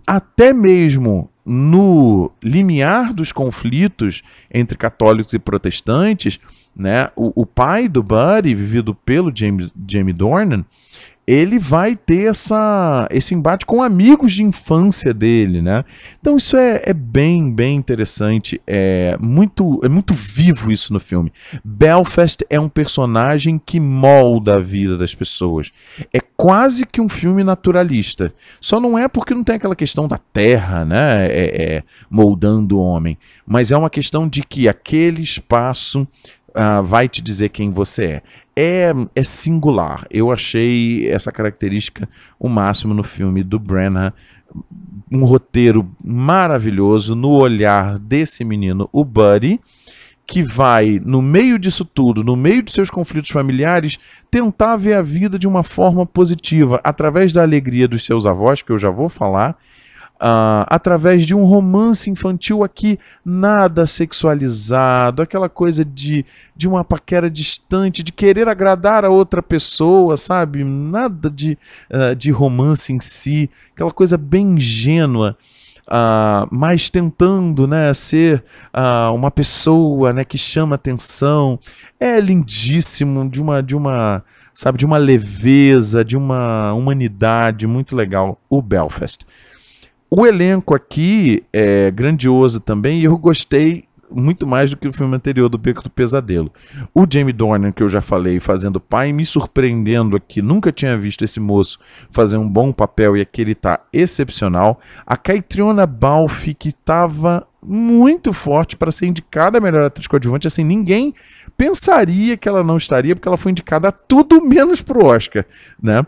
Até 0.07 0.53
mesmo 0.53 1.29
no 1.45 2.31
limiar 2.43 3.13
dos 3.13 3.33
conflitos 3.33 4.23
entre 4.53 4.79
católicos 4.79 5.33
e 5.33 5.39
protestantes, 5.39 6.39
né, 6.75 7.09
o, 7.17 7.43
o 7.43 7.45
pai 7.45 7.89
do 7.89 8.03
Buddy, 8.03 8.55
vivido 8.55 8.95
pelo 8.95 9.33
James, 9.35 9.71
Jamie 9.89 10.13
Dornan, 10.13 10.65
ele 11.27 11.59
vai 11.59 11.95
ter 11.95 12.31
essa, 12.31 13.07
esse 13.11 13.35
embate 13.35 13.65
com 13.65 13.83
amigos 13.83 14.33
de 14.33 14.43
infância 14.43 15.15
dele, 15.15 15.63
né? 15.63 15.85
Então 16.21 16.37
isso 16.37 16.57
é, 16.57 16.83
é, 16.85 16.93
bem, 16.93 17.53
bem 17.53 17.77
interessante, 17.77 18.61
é 18.67 19.17
muito, 19.21 19.81
é 19.85 19.89
muito 19.89 20.15
vivo 20.15 20.73
isso 20.73 20.93
no 20.93 20.99
filme. 20.99 21.33
Belfast 21.65 22.45
é 22.51 22.59
um 22.59 22.69
personagem 22.69 23.61
que 23.65 23.79
molda 23.79 24.57
a 24.57 24.61
vida 24.61 24.99
das 24.99 25.15
pessoas. 25.15 25.73
É 26.13 26.21
quase 26.37 26.85
que 26.85 27.01
um 27.01 27.09
filme 27.09 27.45
naturalista. 27.45 28.35
Só 28.61 28.81
não 28.81 28.99
é 28.99 29.07
porque 29.07 29.33
não 29.33 29.45
tem 29.45 29.55
aquela 29.57 29.77
questão 29.77 30.09
da 30.09 30.19
terra, 30.19 30.85
né? 30.85 31.27
É, 31.29 31.63
é, 31.63 31.83
moldando 32.11 32.79
o 32.79 32.83
homem, 32.83 33.17
mas 33.47 33.71
é 33.71 33.77
uma 33.77 33.91
questão 33.91 34.29
de 34.29 34.43
que 34.43 34.69
aquele 34.69 35.23
espaço 35.23 36.07
Uh, 36.55 36.83
vai 36.83 37.09
te 37.09 37.23
dizer 37.23 37.49
quem 37.49 37.71
você 37.71 38.05
é 38.05 38.23
é, 38.57 38.93
é 39.15 39.23
singular. 39.23 40.07
Eu 40.11 40.31
achei 40.31 41.09
essa 41.09 41.33
característica 41.33 42.09
o 42.39 42.49
máximo 42.49 42.95
no 42.95 43.03
filme 43.03 43.43
do 43.43 43.59
Brennan. 43.59 44.13
Um 45.11 45.25
roteiro 45.25 45.91
maravilhoso 46.03 47.15
no 47.15 47.31
olhar 47.31 47.99
desse 47.99 48.45
menino, 48.45 48.89
o 48.93 49.05
Buddy, 49.05 49.61
que 50.27 50.43
vai, 50.43 51.01
no 51.05 51.21
meio 51.21 51.59
disso 51.59 51.85
tudo, 51.85 52.23
no 52.23 52.37
meio 52.37 52.63
de 52.63 52.73
seus 52.73 52.91
conflitos 52.91 53.31
familiares, 53.31 53.99
tentar 54.31 54.77
ver 54.77 54.95
a 54.95 55.03
vida 55.03 55.39
de 55.39 55.49
uma 55.49 55.63
forma 55.63 56.07
positiva, 56.07 56.81
através 56.85 57.33
da 57.33 57.43
alegria 57.43 57.89
dos 57.89 58.05
seus 58.05 58.25
avós, 58.25 58.63
que 58.63 58.73
eu 58.73 58.79
já 58.79 58.89
vou 58.89 59.09
falar, 59.09 59.57
uh, 60.23 60.65
através 60.69 61.27
de 61.27 61.35
um 61.35 61.45
romance 61.45 62.09
infantil 62.09 62.63
aqui 62.63 62.99
nada 63.25 63.87
sexualizado, 63.87 65.21
aquela 65.21 65.49
coisa 65.49 65.85
de, 65.85 66.25
de 66.57 66.69
uma 66.69 66.85
paquera 66.85 67.29
distante, 67.29 68.03
de 68.03 68.13
querer 68.13 68.49
agradar 68.49 69.05
a 69.05 69.11
outra 69.11 69.43
pessoa, 69.43 70.17
sabe? 70.17 70.63
Nada 70.63 71.29
de, 71.29 71.59
uh, 71.91 72.15
de 72.15 72.31
romance 72.31 72.93
em 72.93 73.01
si, 73.01 73.51
aquela 73.75 73.91
coisa 73.91 74.17
bem 74.17 74.53
ingênua. 74.53 75.37
Uh, 75.83 76.47
mas 76.51 76.89
tentando 76.89 77.67
né, 77.67 77.93
ser 77.93 78.45
uh, 78.73 79.13
uma 79.13 79.33
pessoa 79.33 80.13
né, 80.13 80.25
que 80.25 80.39
chama 80.39 80.77
atenção. 80.77 81.59
É 81.99 82.21
lindíssimo, 82.21 83.29
de 83.29 83.43
uma, 83.43 83.61
de 83.61 83.75
uma, 83.75 84.25
sabe, 84.55 84.79
de 84.79 84.87
uma 84.87 84.97
leveza, 84.97 86.05
de 86.05 86.17
uma 86.17 86.73
humanidade 86.73 87.67
muito 87.67 87.97
legal, 87.97 88.41
o 88.49 88.63
Belfast. 88.63 89.27
O 90.15 90.27
elenco 90.27 90.75
aqui 90.75 91.43
é 91.51 91.91
grandioso 91.91 92.61
também 92.61 93.01
e 93.01 93.05
eu 93.05 93.17
gostei 93.17 93.85
muito 94.11 94.47
mais 94.47 94.69
do 94.69 94.77
que 94.77 94.87
o 94.87 94.93
filme 94.93 95.17
anterior 95.17 95.49
do 95.49 95.57
Beco 95.57 95.83
do 95.83 95.89
Pesadelo. 95.89 96.53
O 96.95 97.07
Jamie 97.11 97.33
Dornan, 97.33 97.73
que 97.73 97.83
eu 97.83 97.89
já 97.89 98.03
falei, 98.03 98.39
fazendo 98.39 98.79
pai, 98.79 99.11
me 99.11 99.25
surpreendendo 99.25 100.15
aqui. 100.15 100.43
Nunca 100.43 100.71
tinha 100.71 100.99
visto 100.99 101.25
esse 101.25 101.41
moço 101.41 101.79
fazer 102.11 102.37
um 102.37 102.47
bom 102.47 102.75
papel 102.75 103.17
e 103.17 103.23
aqui 103.23 103.41
ele 103.41 103.55
tá 103.55 103.81
excepcional. 103.91 104.79
A 105.07 105.17
Caitriona 105.17 105.87
Balfe, 105.87 106.53
que 106.53 106.69
estava 106.69 107.49
muito 107.65 108.35
forte 108.35 108.77
para 108.77 108.93
ser 108.93 109.07
indicada 109.07 109.57
a 109.57 109.63
melhor 109.63 109.87
atriz 109.87 110.07
coadjuvante. 110.07 110.47
Assim, 110.47 110.63
ninguém 110.63 111.15
pensaria 111.57 112.37
que 112.37 112.47
ela 112.47 112.63
não 112.63 112.77
estaria, 112.77 113.17
porque 113.17 113.29
ela 113.29 113.39
foi 113.39 113.53
indicada 113.53 113.89
a 113.89 113.93
tudo 113.93 114.45
menos 114.45 114.83
pro 114.83 115.07
Oscar, 115.07 115.47
né? 115.83 116.05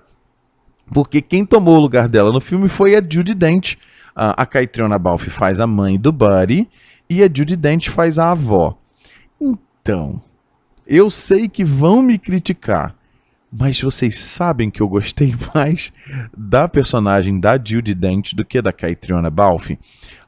Porque 0.93 1.23
quem 1.23 1.47
tomou 1.47 1.79
o 1.79 1.81
lugar 1.81 2.07
dela 2.07 2.31
no 2.31 2.41
filme 2.43 2.69
foi 2.69 2.95
a 2.95 3.03
Judy 3.03 3.33
Dent, 3.33 3.77
a 4.15 4.47
Caitriona 4.47 4.99
Balfe 4.99 5.31
faz 5.31 5.61
a 5.61 5.67
mãe 5.67 5.99
do 5.99 6.13
Buddy 6.13 6.69
e 7.09 7.23
a 7.23 7.27
Judy 7.27 7.57
Dent 7.57 7.89
faz 7.89 8.19
a 8.19 8.31
avó. 8.31 8.79
Então, 9.41 10.23
eu 10.87 11.11
sei 11.11 11.49
que 11.49 11.65
vão 11.65 12.03
me 12.03 12.19
criticar, 12.19 12.95
mas 13.53 13.81
vocês 13.81 14.19
sabem 14.19 14.71
que 14.71 14.81
eu 14.81 14.89
gostei 14.89 15.35
mais 15.55 15.93
da 16.37 16.69
personagem 16.69 17.39
da 17.39 17.57
Judy 17.63 17.95
Dent 17.95 18.35
do 18.35 18.45
que 18.45 18.61
da 18.61 18.73
Caitriona 18.73 19.31
Balfe. 19.31 19.79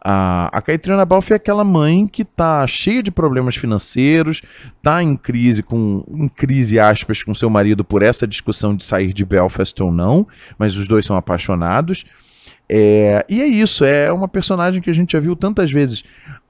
A, 0.01 0.49
a 0.53 0.63
Caitriona 0.63 1.05
Balfe 1.05 1.33
é 1.33 1.37
aquela 1.37 1.65
mãe 1.65 2.07
que 2.07 2.25
tá 2.25 2.65
cheia 2.67 3.03
de 3.03 3.11
problemas 3.11 3.57
financeiros, 3.57 4.43
tá 4.83 5.03
em 5.03 5.17
crise 5.17 5.63
com 5.63 6.05
em 6.09 6.29
crise 6.29 6.79
aspas 6.79 7.23
com 7.23 7.35
seu 7.35 7.51
marido 7.51 7.85
por 7.85 8.03
essa 8.03 8.27
discussão 8.27 8.77
de 8.77 8.85
sair 8.85 9.13
de 9.13 9.25
Belfast 9.25 9.83
ou 9.83 9.91
não, 9.91 10.27
mas 10.57 10.77
os 10.77 10.87
dois 10.87 11.05
são 11.05 11.17
apaixonados. 11.17 12.05
É, 12.69 13.25
e 13.29 13.41
é 13.41 13.47
isso, 13.47 13.85
é 13.85 14.13
uma 14.13 14.29
personagem 14.29 14.81
que 14.81 14.91
a 14.91 14.95
gente 14.95 15.13
já 15.13 15.21
viu 15.21 15.37
tantas 15.37 15.71
vezes. 15.71 16.03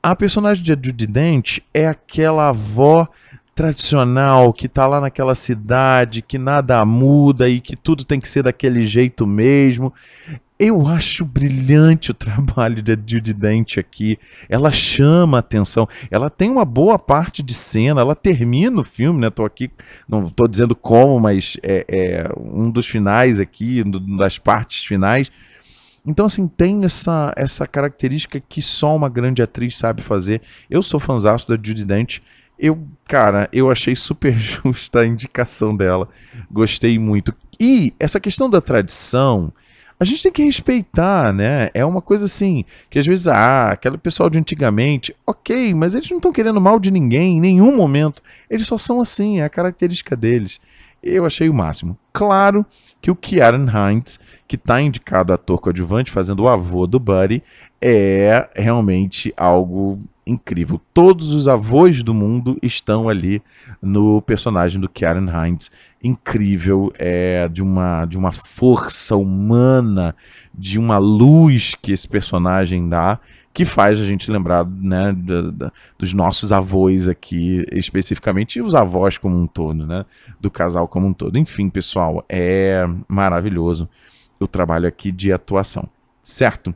A 0.03 0.15
personagem 0.15 0.63
de 0.63 0.71
Judy 0.71 1.07
Dent 1.07 1.59
é 1.75 1.87
aquela 1.87 2.49
avó 2.49 3.09
tradicional 3.57 4.53
que 4.53 4.69
tá 4.69 4.87
lá 4.87 5.01
naquela 5.01 5.35
cidade, 5.35 6.21
que 6.21 6.37
nada 6.37 6.85
muda 6.85 7.49
e 7.49 7.59
que 7.59 7.75
tudo 7.75 8.05
tem 8.05 8.21
que 8.21 8.29
ser 8.29 8.43
daquele 8.43 8.87
jeito 8.87 9.27
mesmo. 9.27 9.93
Eu 10.59 10.87
acho 10.87 11.25
brilhante 11.25 12.11
o 12.11 12.15
trabalho 12.15 12.83
da 12.83 12.93
Judy 12.93 13.33
Dent 13.33 13.79
aqui. 13.79 14.19
Ela 14.49 14.71
chama 14.71 15.39
a 15.39 15.41
atenção. 15.41 15.89
Ela 16.11 16.31
tem 16.31 16.51
uma 16.51 16.65
boa 16.65 16.99
parte 16.99 17.43
de 17.43 17.53
cena. 17.55 18.01
Ela 18.01 18.15
termina 18.15 18.81
o 18.81 18.85
filme, 18.85 19.21
né? 19.21 19.31
Tô 19.31 19.45
aqui, 19.45 19.71
não 20.09 20.29
tô 20.29 20.47
dizendo 20.47 20.77
como, 20.77 21.19
mas 21.19 21.57
é, 21.63 21.85
é 21.89 22.29
um 22.39 22.71
dos 22.71 22.87
finais 22.87 23.41
aqui, 23.41 23.83
das 24.19 24.39
partes 24.39 24.85
finais 24.85 25.31
então, 26.07 26.27
assim, 26.27 26.47
tem 26.47 26.85
essa, 26.85 27.33
essa 27.37 27.67
característica 27.67 28.41
que 28.41 28.63
só 28.63 28.95
uma 28.95 29.09
grande 29.09 29.43
atriz 29.43 29.77
sabe 29.77 30.03
fazer. 30.03 30.41
Eu 30.71 30.81
sou 30.81 31.01
fãzaço 31.01 31.49
da 31.49 31.57
Judy 31.57 31.85
Dent. 31.85 32.21
Eu, 32.57 32.87
cara, 33.07 33.49
eu 33.53 33.71
achei 33.71 33.97
super 33.97 34.33
justa 34.39 35.01
a 35.01 35.07
indicação 35.07 35.77
dela. 35.77 36.09
Gostei 36.51 36.97
muito. 36.99 37.35
E 37.59 37.93
essa 37.99 38.21
questão 38.21 38.49
da 38.49 38.61
tradição, 38.61 39.53
a 39.99 40.05
gente 40.05 40.23
tem 40.23 40.31
que 40.31 40.45
respeitar, 40.45 41.33
né? 41.33 41.71
É 41.75 41.85
uma 41.85 42.01
coisa 42.01 42.27
assim, 42.27 42.65
que 42.89 42.99
às 42.99 43.07
vezes, 43.07 43.27
ah, 43.27 43.71
aquele 43.73 43.99
pessoal 43.99 44.31
de 44.31 44.39
antigamente, 44.39 45.15
ok, 45.27 45.75
mas 45.75 45.95
eles 45.95 46.09
não 46.09 46.19
estão 46.19 46.33
querendo 46.33 46.61
mal 46.61 46.79
de 46.79 46.91
ninguém 46.91 47.39
em 47.39 47.41
nenhum 47.41 47.75
momento. 47.75 48.23
Eles 48.49 48.67
só 48.67 48.79
são 48.79 49.01
assim, 49.01 49.41
é 49.41 49.45
a 49.45 49.51
característica 49.51 50.15
deles. 50.15 50.61
Eu 51.03 51.27
achei 51.27 51.49
o 51.49 51.55
máximo. 51.55 51.99
Claro 52.17 52.65
que 52.99 53.11
o 53.11 53.15
Kieran 53.15 53.67
Hines, 53.67 54.19
que 54.49 54.57
está 54.57 54.81
indicado 54.81 55.35
ator 55.35 55.61
coadjuvante, 55.61 56.11
fazendo 56.11 56.45
o 56.45 56.49
avô 56.49 56.87
do 56.87 56.99
Buddy, 56.99 57.43
é 57.79 58.49
realmente 58.57 59.35
algo 59.37 60.01
incrível. 60.27 60.81
Todos 60.93 61.33
os 61.33 61.47
avós 61.47 62.03
do 62.03 62.13
mundo 62.13 62.59
estão 62.63 63.09
ali 63.09 63.41
no 63.81 64.21
personagem 64.21 64.81
do 64.81 64.89
Karen 64.89 65.29
Hines. 65.29 65.71
Incrível, 66.03 66.91
é 66.99 67.49
de 67.49 67.63
uma, 67.63 68.05
de 68.07 68.19
uma 68.19 68.33
força 68.33 69.15
humana, 69.15 70.17
de 70.53 70.79
uma 70.79 70.99
luz 70.99 71.75
que 71.81 71.93
esse 71.93 72.09
personagem 72.09 72.89
dá, 72.89 73.21
que 73.55 73.65
faz 73.65 73.99
a 73.99 74.05
gente 74.05 74.31
lembrar 74.31 74.67
né, 74.67 75.15
da, 75.17 75.43
da, 75.51 75.73
dos 75.99 76.13
nossos 76.13 76.53
avós 76.53 77.09
aqui, 77.09 77.65
especificamente, 77.73 78.59
e 78.59 78.63
os 78.63 78.75
avós 78.75 79.17
como 79.17 79.35
um 79.41 79.47
todo, 79.47 79.87
né? 79.87 80.05
Do 80.39 80.51
casal 80.51 80.87
como 80.87 81.07
um 81.07 81.13
todo. 81.13 81.39
Enfim, 81.39 81.69
pessoal, 81.71 82.06
é 82.29 82.87
maravilhoso 83.09 83.89
o 84.39 84.47
trabalho 84.47 84.87
aqui 84.87 85.11
de 85.11 85.33
atuação. 85.33 85.89
Certo? 86.23 86.75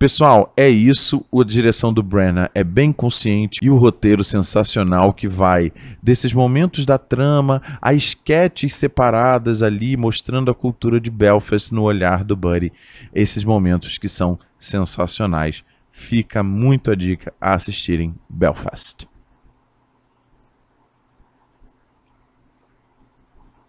Pessoal, 0.00 0.50
é 0.56 0.66
isso. 0.66 1.22
A 1.30 1.44
direção 1.44 1.92
do 1.92 2.02
Brennan 2.02 2.48
é 2.54 2.64
bem 2.64 2.90
consciente 2.90 3.58
e 3.62 3.68
o 3.68 3.76
roteiro 3.76 4.24
sensacional 4.24 5.12
que 5.12 5.28
vai 5.28 5.70
desses 6.02 6.32
momentos 6.32 6.86
da 6.86 6.96
trama 6.96 7.60
a 7.82 7.92
esquetes 7.92 8.74
separadas 8.74 9.62
ali, 9.62 9.98
mostrando 9.98 10.50
a 10.50 10.54
cultura 10.54 10.98
de 10.98 11.10
Belfast 11.10 11.70
no 11.74 11.82
olhar 11.82 12.24
do 12.24 12.34
Buddy. 12.34 12.72
Esses 13.14 13.44
momentos 13.44 13.98
que 13.98 14.08
são 14.08 14.38
sensacionais. 14.58 15.62
Fica 15.92 16.42
muito 16.42 16.90
a 16.90 16.94
dica 16.94 17.34
a 17.38 17.52
assistirem 17.52 18.14
Belfast. 18.26 19.09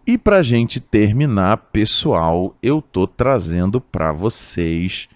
E 0.05 0.17
para 0.17 0.41
gente 0.41 0.79
terminar, 0.79 1.57
pessoal, 1.71 2.55
eu 2.61 2.81
tô 2.81 3.05
trazendo 3.05 3.79
para 3.79 4.11
vocês 4.11 5.07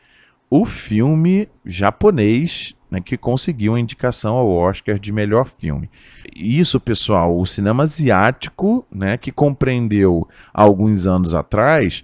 o 0.49 0.65
filme 0.65 1.49
japonês 1.65 2.75
né, 2.89 3.01
que 3.01 3.17
conseguiu 3.17 3.75
a 3.75 3.79
indicação 3.79 4.35
ao 4.35 4.49
Oscar 4.49 4.99
de 4.99 5.11
melhor 5.11 5.47
filme. 5.47 5.89
Isso, 6.35 6.79
pessoal, 6.79 7.37
o 7.37 7.45
cinema 7.45 7.83
asiático, 7.83 8.85
né, 8.91 9.17
que 9.17 9.31
compreendeu 9.31 10.27
alguns 10.53 11.05
anos 11.05 11.33
atrás 11.33 12.03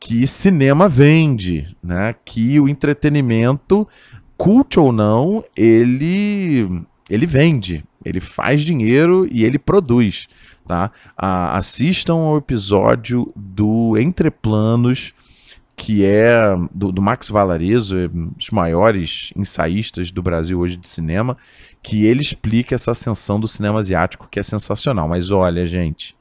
que 0.00 0.26
cinema 0.26 0.86
vende, 0.86 1.74
né, 1.82 2.14
que 2.24 2.60
o 2.60 2.68
entretenimento, 2.68 3.88
culto 4.36 4.82
ou 4.82 4.92
não, 4.92 5.42
ele 5.56 6.82
ele 7.08 7.26
vende, 7.26 7.84
ele 8.04 8.20
faz 8.20 8.62
dinheiro 8.62 9.26
e 9.30 9.44
ele 9.44 9.58
produz, 9.58 10.26
tá? 10.66 10.90
Assistam 11.16 12.14
ao 12.14 12.38
episódio 12.38 13.32
do 13.36 13.96
Entre 13.98 14.30
Planos 14.30 15.14
que 15.76 16.04
é 16.04 16.54
do, 16.74 16.92
do 16.92 17.02
Max 17.02 17.28
Valarezo, 17.28 17.98
é 17.98 18.06
um 18.06 18.28
dos 18.28 18.50
maiores 18.50 19.32
ensaístas 19.36 20.10
do 20.10 20.22
Brasil 20.22 20.58
hoje 20.58 20.76
de 20.76 20.86
cinema, 20.86 21.36
que 21.82 22.04
ele 22.04 22.22
explica 22.22 22.74
essa 22.74 22.92
ascensão 22.92 23.40
do 23.40 23.48
cinema 23.48 23.80
asiático 23.80 24.28
que 24.30 24.38
é 24.38 24.42
sensacional. 24.42 25.08
Mas 25.08 25.30
olha, 25.30 25.66
gente, 25.66 26.16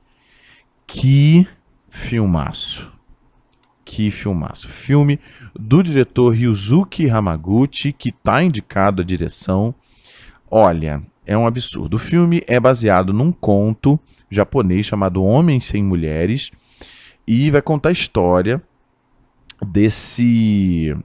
que 0.87 1.47
filmaço. 1.89 2.91
Que 3.85 4.09
filmaço. 4.09 4.67
Filme 4.67 5.19
do 5.57 5.83
diretor 5.83 6.33
Ryuzuki 6.33 7.09
Hamaguchi, 7.09 7.93
que 7.93 8.09
está 8.09 8.41
indicado 8.41 9.01
a 9.01 9.05
direção. 9.05 9.75
Olha, 10.49 11.01
é 11.25 11.37
um 11.37 11.47
absurdo. 11.47 11.95
O 11.95 11.99
filme 11.99 12.41
é 12.47 12.59
baseado 12.59 13.13
num 13.13 13.31
conto 13.31 13.99
japonês 14.29 14.85
chamado 14.85 15.23
Homens 15.23 15.65
Sem 15.65 15.83
Mulheres 15.83 16.51
e 17.27 17.49
vai 17.49 17.61
contar 17.61 17.89
a 17.89 17.93
história 17.93 18.61
desse 19.65 20.95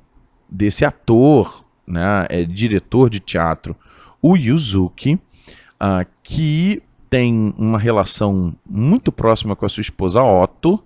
desse 0.50 0.84
ator, 0.84 1.64
né, 1.86 2.26
é 2.30 2.42
diretor 2.42 3.10
de 3.10 3.20
teatro, 3.20 3.76
o 4.20 4.34
Yuzuki, 4.34 5.14
uh, 5.14 6.08
que 6.22 6.82
tem 7.10 7.52
uma 7.56 7.78
relação 7.78 8.56
muito 8.68 9.12
próxima 9.12 9.54
com 9.54 9.66
a 9.66 9.68
sua 9.68 9.82
esposa 9.82 10.22
Otto, 10.22 10.82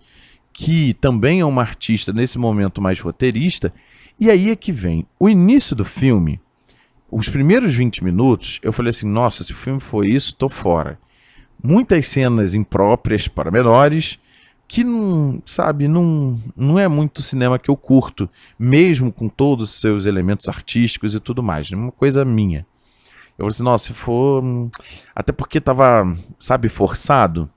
que 0.52 0.94
também 0.94 1.40
é 1.40 1.44
uma 1.44 1.62
artista 1.62 2.12
nesse 2.12 2.38
momento 2.38 2.80
mais 2.80 3.00
roteirista. 3.00 3.72
E 4.18 4.30
aí 4.30 4.50
é 4.50 4.56
que 4.56 4.70
vem 4.70 5.06
o 5.18 5.28
início 5.28 5.74
do 5.74 5.84
filme. 5.84 6.40
Os 7.14 7.28
primeiros 7.28 7.74
20 7.74 8.02
minutos, 8.02 8.58
eu 8.62 8.72
falei 8.72 8.88
assim: 8.88 9.06
nossa, 9.06 9.44
se 9.44 9.52
o 9.52 9.56
filme 9.56 9.78
for 9.78 10.02
isso, 10.02 10.34
tô 10.34 10.48
fora. 10.48 10.98
Muitas 11.62 12.06
cenas 12.06 12.54
impróprias 12.54 13.28
para 13.28 13.50
menores, 13.50 14.18
que 14.66 14.82
não, 14.82 15.42
sabe, 15.44 15.86
não, 15.86 16.40
não 16.56 16.78
é 16.78 16.88
muito 16.88 17.20
cinema 17.20 17.58
que 17.58 17.70
eu 17.70 17.76
curto, 17.76 18.30
mesmo 18.58 19.12
com 19.12 19.28
todos 19.28 19.68
os 19.68 19.80
seus 19.80 20.06
elementos 20.06 20.48
artísticos 20.48 21.14
e 21.14 21.20
tudo 21.20 21.42
mais, 21.42 21.70
é 21.70 21.76
uma 21.76 21.92
coisa 21.92 22.24
minha. 22.24 22.66
Eu 23.38 23.44
falei 23.44 23.50
assim, 23.50 23.62
nossa, 23.62 23.86
se 23.88 23.92
for. 23.92 24.42
Até 25.14 25.32
porque 25.32 25.60
tava, 25.60 26.16
sabe, 26.38 26.70
forçado. 26.70 27.48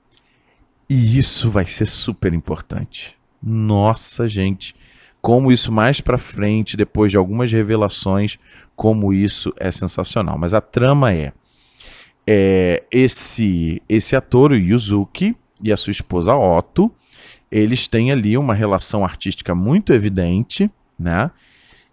E 0.88 1.18
isso 1.18 1.50
vai 1.50 1.64
ser 1.64 1.86
super 1.86 2.34
importante. 2.34 3.16
Nossa, 3.42 4.28
gente, 4.28 4.74
como 5.26 5.50
isso 5.50 5.72
mais 5.72 6.00
para 6.00 6.16
frente, 6.16 6.76
depois 6.76 7.10
de 7.10 7.16
algumas 7.16 7.50
revelações, 7.50 8.38
como 8.76 9.12
isso 9.12 9.52
é 9.58 9.72
sensacional. 9.72 10.38
Mas 10.38 10.54
a 10.54 10.60
trama 10.60 11.12
é, 11.12 11.32
é 12.24 12.84
esse 12.92 13.82
esse 13.88 14.14
ator, 14.14 14.52
o 14.52 14.54
Yuzuki, 14.54 15.34
e 15.60 15.72
a 15.72 15.76
sua 15.76 15.90
esposa 15.90 16.36
Otto, 16.36 16.92
eles 17.50 17.88
têm 17.88 18.12
ali 18.12 18.38
uma 18.38 18.54
relação 18.54 19.02
artística 19.02 19.52
muito 19.52 19.92
evidente, 19.92 20.70
né? 20.96 21.32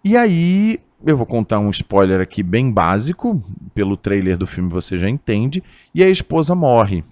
E 0.04 0.16
aí, 0.16 0.78
eu 1.04 1.16
vou 1.16 1.26
contar 1.26 1.58
um 1.58 1.70
spoiler 1.70 2.20
aqui 2.20 2.40
bem 2.40 2.70
básico, 2.70 3.42
pelo 3.74 3.96
trailer 3.96 4.38
do 4.38 4.46
filme 4.46 4.70
você 4.70 4.96
já 4.96 5.10
entende, 5.10 5.60
e 5.92 6.04
a 6.04 6.08
esposa 6.08 6.54
morre, 6.54 7.02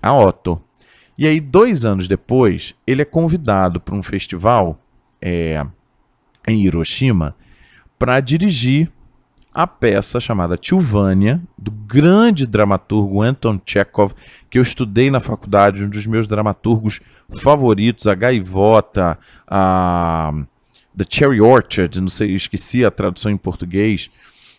a 0.00 0.16
Otto. 0.16 0.58
E 1.18 1.26
aí, 1.26 1.38
dois 1.40 1.84
anos 1.84 2.08
depois, 2.08 2.74
ele 2.86 3.02
é 3.02 3.04
convidado 3.04 3.78
para 3.78 3.94
um 3.94 4.02
festival 4.02 4.78
é, 5.22 5.64
em 6.46 6.60
Hiroshima 6.62 7.36
para 7.98 8.18
dirigir 8.20 8.90
a 9.54 9.66
peça 9.66 10.18
chamada 10.18 10.56
Tilvânia, 10.56 11.40
do 11.58 11.70
grande 11.70 12.46
dramaturgo 12.46 13.22
Anton 13.22 13.60
Chekhov, 13.64 14.14
que 14.48 14.58
eu 14.58 14.62
estudei 14.62 15.10
na 15.10 15.20
faculdade, 15.20 15.84
um 15.84 15.88
dos 15.88 16.06
meus 16.06 16.26
dramaturgos 16.26 17.00
favoritos, 17.36 18.06
a 18.06 18.14
Gaivota, 18.14 19.18
a 19.46 20.32
The 20.96 21.04
Cherry 21.08 21.40
Orchard, 21.40 22.00
não 22.00 22.08
sei, 22.08 22.34
esqueci 22.34 22.84
a 22.84 22.90
tradução 22.90 23.30
em 23.30 23.36
português, 23.36 24.10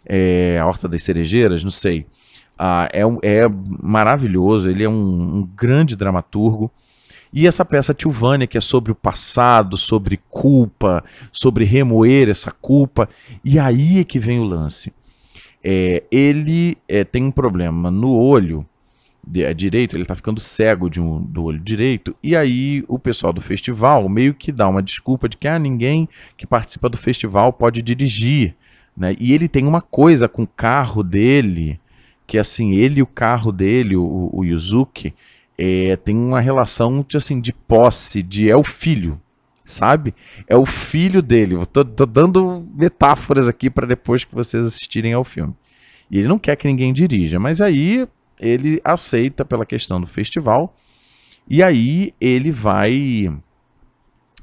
é, 0.05 0.59
a 0.61 0.65
Horta 0.67 0.87
das 0.87 1.01
Cerejeiras, 1.01 1.63
não 1.63 1.71
sei. 1.71 2.05
Ah, 2.57 2.87
é, 2.93 3.01
é 3.23 3.49
maravilhoso, 3.81 4.69
ele 4.69 4.83
é 4.83 4.89
um, 4.89 5.37
um 5.37 5.49
grande 5.55 5.95
dramaturgo. 5.95 6.71
E 7.33 7.47
essa 7.47 7.65
peça 7.65 7.93
Tilvânia, 7.93 8.45
que 8.45 8.57
é 8.57 8.61
sobre 8.61 8.91
o 8.91 8.95
passado, 8.95 9.75
sobre 9.75 10.19
culpa, 10.29 11.03
sobre 11.31 11.65
remoer 11.65 12.29
essa 12.29 12.51
culpa. 12.51 13.09
E 13.43 13.57
aí 13.57 13.99
é 13.99 14.03
que 14.03 14.19
vem 14.19 14.39
o 14.39 14.43
lance. 14.43 14.93
É, 15.63 16.03
ele 16.11 16.77
é, 16.87 17.03
tem 17.03 17.23
um 17.23 17.31
problema 17.31 17.89
no 17.89 18.13
olho 18.13 18.65
é, 19.35 19.53
direito, 19.53 19.95
ele 19.95 20.03
está 20.03 20.13
ficando 20.13 20.39
cego 20.39 20.89
de 20.89 21.01
um, 21.01 21.21
do 21.21 21.45
olho 21.45 21.59
direito. 21.59 22.15
E 22.21 22.35
aí 22.35 22.83
o 22.87 22.99
pessoal 22.99 23.33
do 23.33 23.41
festival 23.41 24.07
meio 24.07 24.33
que 24.33 24.51
dá 24.51 24.67
uma 24.67 24.83
desculpa 24.83 25.27
de 25.27 25.37
que 25.37 25.47
ah, 25.47 25.57
ninguém 25.57 26.07
que 26.37 26.45
participa 26.45 26.87
do 26.87 26.97
festival 26.97 27.51
pode 27.51 27.81
dirigir. 27.81 28.55
Né? 28.95 29.15
E 29.19 29.33
ele 29.33 29.47
tem 29.47 29.65
uma 29.65 29.81
coisa 29.81 30.27
com 30.27 30.43
o 30.43 30.47
carro 30.47 31.01
dele, 31.01 31.79
que 32.27 32.37
assim, 32.37 32.75
ele 32.75 32.99
e 32.99 33.03
o 33.03 33.07
carro 33.07 33.51
dele, 33.51 33.95
o, 33.95 34.29
o 34.31 34.43
Yuzuki, 34.43 35.13
é, 35.65 35.95
tem 35.95 36.13
uma 36.17 36.41
relação 36.41 37.05
de, 37.07 37.15
assim, 37.15 37.39
de 37.39 37.53
posse, 37.53 38.21
de 38.21 38.49
é 38.49 38.55
o 38.55 38.63
filho, 38.63 39.21
sabe? 39.63 40.13
É 40.45 40.57
o 40.57 40.65
filho 40.65 41.21
dele. 41.21 41.55
Eu 41.55 41.65
tô, 41.65 41.85
tô 41.85 42.05
dando 42.05 42.67
metáforas 42.75 43.47
aqui 43.47 43.69
para 43.69 43.87
depois 43.87 44.25
que 44.25 44.35
vocês 44.35 44.65
assistirem 44.65 45.13
ao 45.13 45.23
filme. 45.23 45.53
E 46.11 46.19
ele 46.19 46.27
não 46.27 46.37
quer 46.37 46.57
que 46.57 46.67
ninguém 46.67 46.91
dirija, 46.91 47.39
mas 47.39 47.61
aí 47.61 48.05
ele 48.39 48.81
aceita 48.83 49.45
pela 49.45 49.65
questão 49.65 50.01
do 50.01 50.05
festival. 50.05 50.75
E 51.49 51.63
aí 51.63 52.13
ele 52.19 52.51
vai 52.51 53.33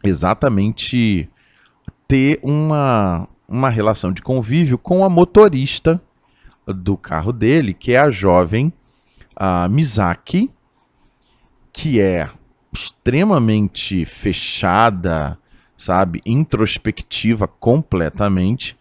exatamente 0.02 1.28
ter 2.08 2.40
uma, 2.42 3.28
uma 3.46 3.68
relação 3.68 4.10
de 4.10 4.22
convívio 4.22 4.78
com 4.78 5.04
a 5.04 5.10
motorista 5.10 6.00
do 6.66 6.96
carro 6.96 7.30
dele, 7.30 7.74
que 7.74 7.92
é 7.92 7.98
a 7.98 8.10
jovem 8.10 8.72
a 9.36 9.68
Misaki, 9.68 10.50
que 11.80 11.98
é 11.98 12.28
extremamente 12.70 14.04
fechada, 14.04 15.38
sabe, 15.74 16.20
introspectiva 16.26 17.48
completamente. 17.48 18.76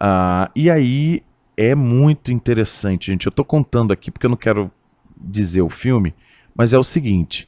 Uh, 0.00 0.48
e 0.56 0.70
aí 0.70 1.22
é 1.58 1.74
muito 1.74 2.32
interessante, 2.32 3.12
gente. 3.12 3.26
Eu 3.26 3.30
estou 3.30 3.44
contando 3.44 3.92
aqui 3.92 4.10
porque 4.10 4.24
eu 4.24 4.30
não 4.30 4.36
quero 4.38 4.70
dizer 5.14 5.60
o 5.60 5.68
filme, 5.68 6.14
mas 6.56 6.72
é 6.72 6.78
o 6.78 6.82
seguinte: 6.82 7.46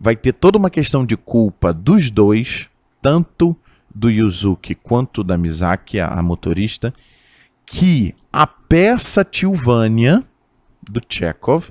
vai 0.00 0.16
ter 0.16 0.32
toda 0.32 0.56
uma 0.56 0.70
questão 0.70 1.04
de 1.04 1.18
culpa 1.18 1.70
dos 1.70 2.10
dois, 2.10 2.70
tanto 3.02 3.54
do 3.94 4.08
Yuzuki 4.08 4.74
quanto 4.74 5.22
da 5.22 5.36
Misaki, 5.36 6.00
a, 6.00 6.08
a 6.08 6.22
motorista, 6.22 6.90
que 7.66 8.14
a 8.32 8.46
peça 8.46 9.22
Tilvânia, 9.22 10.24
do 10.90 11.02
Chekhov, 11.06 11.68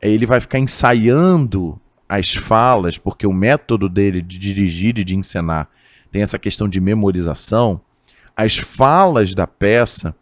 ele 0.00 0.24
vai 0.24 0.40
ficar 0.40 0.58
ensaiando 0.58 1.78
as 2.12 2.34
falas, 2.34 2.98
porque 2.98 3.26
o 3.26 3.32
método 3.32 3.88
dele 3.88 4.20
de 4.20 4.38
dirigir 4.38 4.98
e 4.98 5.04
de 5.04 5.16
encenar 5.16 5.66
tem 6.10 6.20
essa 6.20 6.38
questão 6.38 6.68
de 6.68 6.78
memorização. 6.78 7.80
As 8.36 8.58
falas 8.58 9.34
da 9.34 9.46
peça 9.46 10.14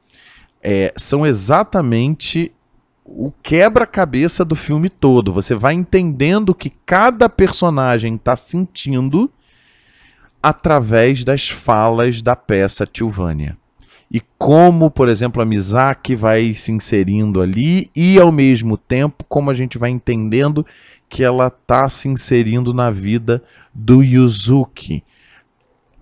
é, 0.62 0.92
são 0.96 1.26
exatamente 1.26 2.53
o 3.05 3.33
quebra-cabeça 3.42 4.44
do 4.44 4.55
filme 4.55 4.88
todo. 4.88 5.33
Você 5.33 5.53
vai 5.53 5.74
entendendo 5.74 6.50
o 6.50 6.55
que 6.55 6.70
cada 6.87 7.29
personagem 7.29 8.14
está 8.14 8.37
sentindo 8.37 9.29
através 10.40 11.24
das 11.24 11.48
falas 11.48 12.22
da 12.22 12.37
peça 12.37 12.87
Tilvânia. 12.87 13.59
E 14.12 14.22
como, 14.38 14.92
por 14.92 15.09
exemplo, 15.09 15.42
a 15.42 15.44
Mizaki 15.44 16.14
vai 16.14 16.55
se 16.55 16.70
inserindo 16.70 17.40
ali 17.40 17.90
e, 17.96 18.16
ao 18.18 18.31
mesmo 18.31 18.76
tempo, 18.76 19.24
como 19.29 19.50
a 19.50 19.55
gente 19.55 19.76
vai 19.76 19.90
entendendo 19.90 20.64
que 21.11 21.25
ela 21.25 21.49
está 21.49 21.88
se 21.88 22.09
inserindo 22.09 22.73
na 22.73 22.88
vida 22.88 23.42
do 23.75 24.01
Yuzuki. 24.01 25.03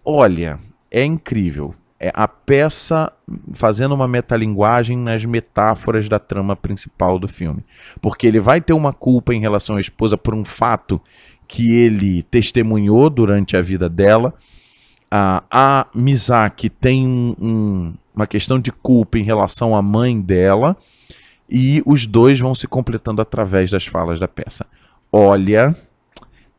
Olha, 0.05 0.61
é 0.91 1.03
incrível. 1.03 1.75
É 1.99 2.13
a 2.15 2.29
peça 2.29 3.11
fazendo 3.55 3.95
uma 3.95 4.07
metalinguagem 4.07 4.97
nas 4.97 5.25
metáforas 5.25 6.09
da 6.09 6.19
trama 6.19 6.55
principal 6.55 7.19
do 7.19 7.27
filme. 7.27 7.65
Porque 8.03 8.27
ele 8.27 8.39
vai 8.39 8.61
ter 8.61 8.75
uma 8.75 8.93
culpa 8.93 9.35
em 9.35 9.41
relação 9.41 9.77
à 9.77 9.81
esposa 9.81 10.17
por 10.17 10.35
um 10.35 10.45
fato 10.45 11.01
que 11.49 11.73
ele 11.73 12.23
testemunhou 12.25 13.09
durante 13.09 13.57
a 13.57 13.63
vida 13.63 13.89
dela. 13.89 14.35
A, 15.11 15.43
a 15.51 15.87
Mizaki 15.95 16.69
tem 16.69 17.07
um, 17.07 17.35
um, 17.41 17.95
uma 18.15 18.27
questão 18.27 18.61
de 18.61 18.71
culpa 18.71 19.19
em 19.19 19.23
relação 19.23 19.75
à 19.75 19.81
mãe 19.81 20.21
dela. 20.21 20.77
E 21.51 21.83
os 21.87 22.07
dois 22.07 22.39
vão 22.39 22.55
se 22.55 22.69
completando 22.69 23.23
através 23.23 23.71
das 23.71 23.87
falas 23.87 24.21
da 24.21 24.29
peça. 24.29 24.67
Olha, 25.21 25.77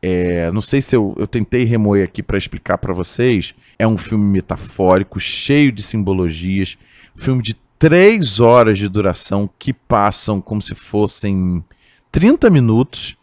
é, 0.02 0.50
não 0.50 0.60
sei 0.60 0.82
se 0.82 0.94
eu, 0.94 1.14
eu 1.16 1.26
tentei 1.26 1.64
remoer 1.64 2.04
aqui 2.04 2.22
para 2.22 2.36
explicar 2.36 2.76
para 2.76 2.92
vocês. 2.92 3.54
É 3.78 3.86
um 3.86 3.96
filme 3.96 4.22
metafórico, 4.22 5.18
cheio 5.18 5.72
de 5.72 5.82
simbologias. 5.82 6.76
Filme 7.16 7.42
de 7.42 7.54
três 7.78 8.38
horas 8.38 8.76
de 8.76 8.86
duração 8.86 9.48
que 9.58 9.72
passam 9.72 10.42
como 10.42 10.60
se 10.60 10.74
fossem 10.74 11.64
30 12.12 12.50
minutos. 12.50 13.16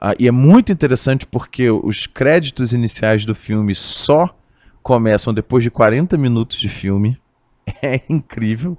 Uh, 0.00 0.14
e 0.16 0.28
é 0.28 0.30
muito 0.30 0.70
interessante 0.70 1.26
porque 1.26 1.68
os 1.68 2.06
créditos 2.06 2.72
iniciais 2.72 3.24
do 3.24 3.34
filme 3.34 3.74
só 3.74 4.32
começam 4.80 5.34
depois 5.34 5.64
de 5.64 5.72
40 5.72 6.16
minutos 6.16 6.60
de 6.60 6.68
filme. 6.68 7.18
É 7.82 8.00
incrível. 8.08 8.78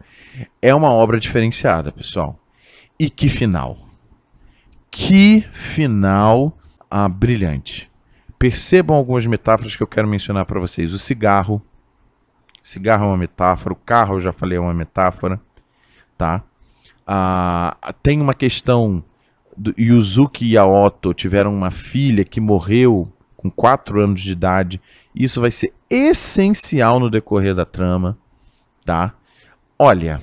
É 0.62 0.74
uma 0.74 0.92
obra 0.92 1.20
diferenciada, 1.20 1.92
pessoal. 1.92 2.40
E 2.98 3.10
que 3.10 3.28
final! 3.28 3.85
Que 4.98 5.42
final 5.52 6.58
ah, 6.90 7.10
brilhante. 7.10 7.92
Percebam 8.40 8.96
algumas 8.96 9.26
metáforas 9.26 9.76
que 9.76 9.84
eu 9.84 9.88
quero 9.88 10.08
mencionar 10.08 10.46
para 10.46 10.58
vocês. 10.58 10.94
O 10.94 10.98
cigarro. 10.98 11.62
O 12.64 12.68
cigarro 12.68 13.04
é 13.04 13.08
uma 13.10 13.18
metáfora. 13.18 13.74
O 13.74 13.76
carro, 13.76 14.16
eu 14.16 14.22
já 14.22 14.32
falei, 14.32 14.58
é 14.58 14.62
uma 14.62 14.74
metáfora. 14.74 15.38
Tá? 16.18 16.42
Ah, 17.06 17.76
tem 18.02 18.22
uma 18.22 18.34
questão. 18.34 19.04
Do 19.58 19.74
Yuzuki 19.78 20.46
e 20.46 20.58
a 20.58 20.66
Otto 20.66 21.14
tiveram 21.14 21.54
uma 21.54 21.72
filha 21.72 22.24
que 22.24 22.40
morreu 22.40 23.12
com 23.36 23.50
4 23.50 24.02
anos 24.02 24.22
de 24.22 24.32
idade. 24.32 24.82
Isso 25.14 25.42
vai 25.42 25.52
ser 25.52 25.74
essencial 25.90 27.02
no 27.02 27.10
decorrer 27.10 27.54
da 27.54 27.66
trama. 27.66 28.18
Tá? 28.86 29.14
Olha 29.78 30.22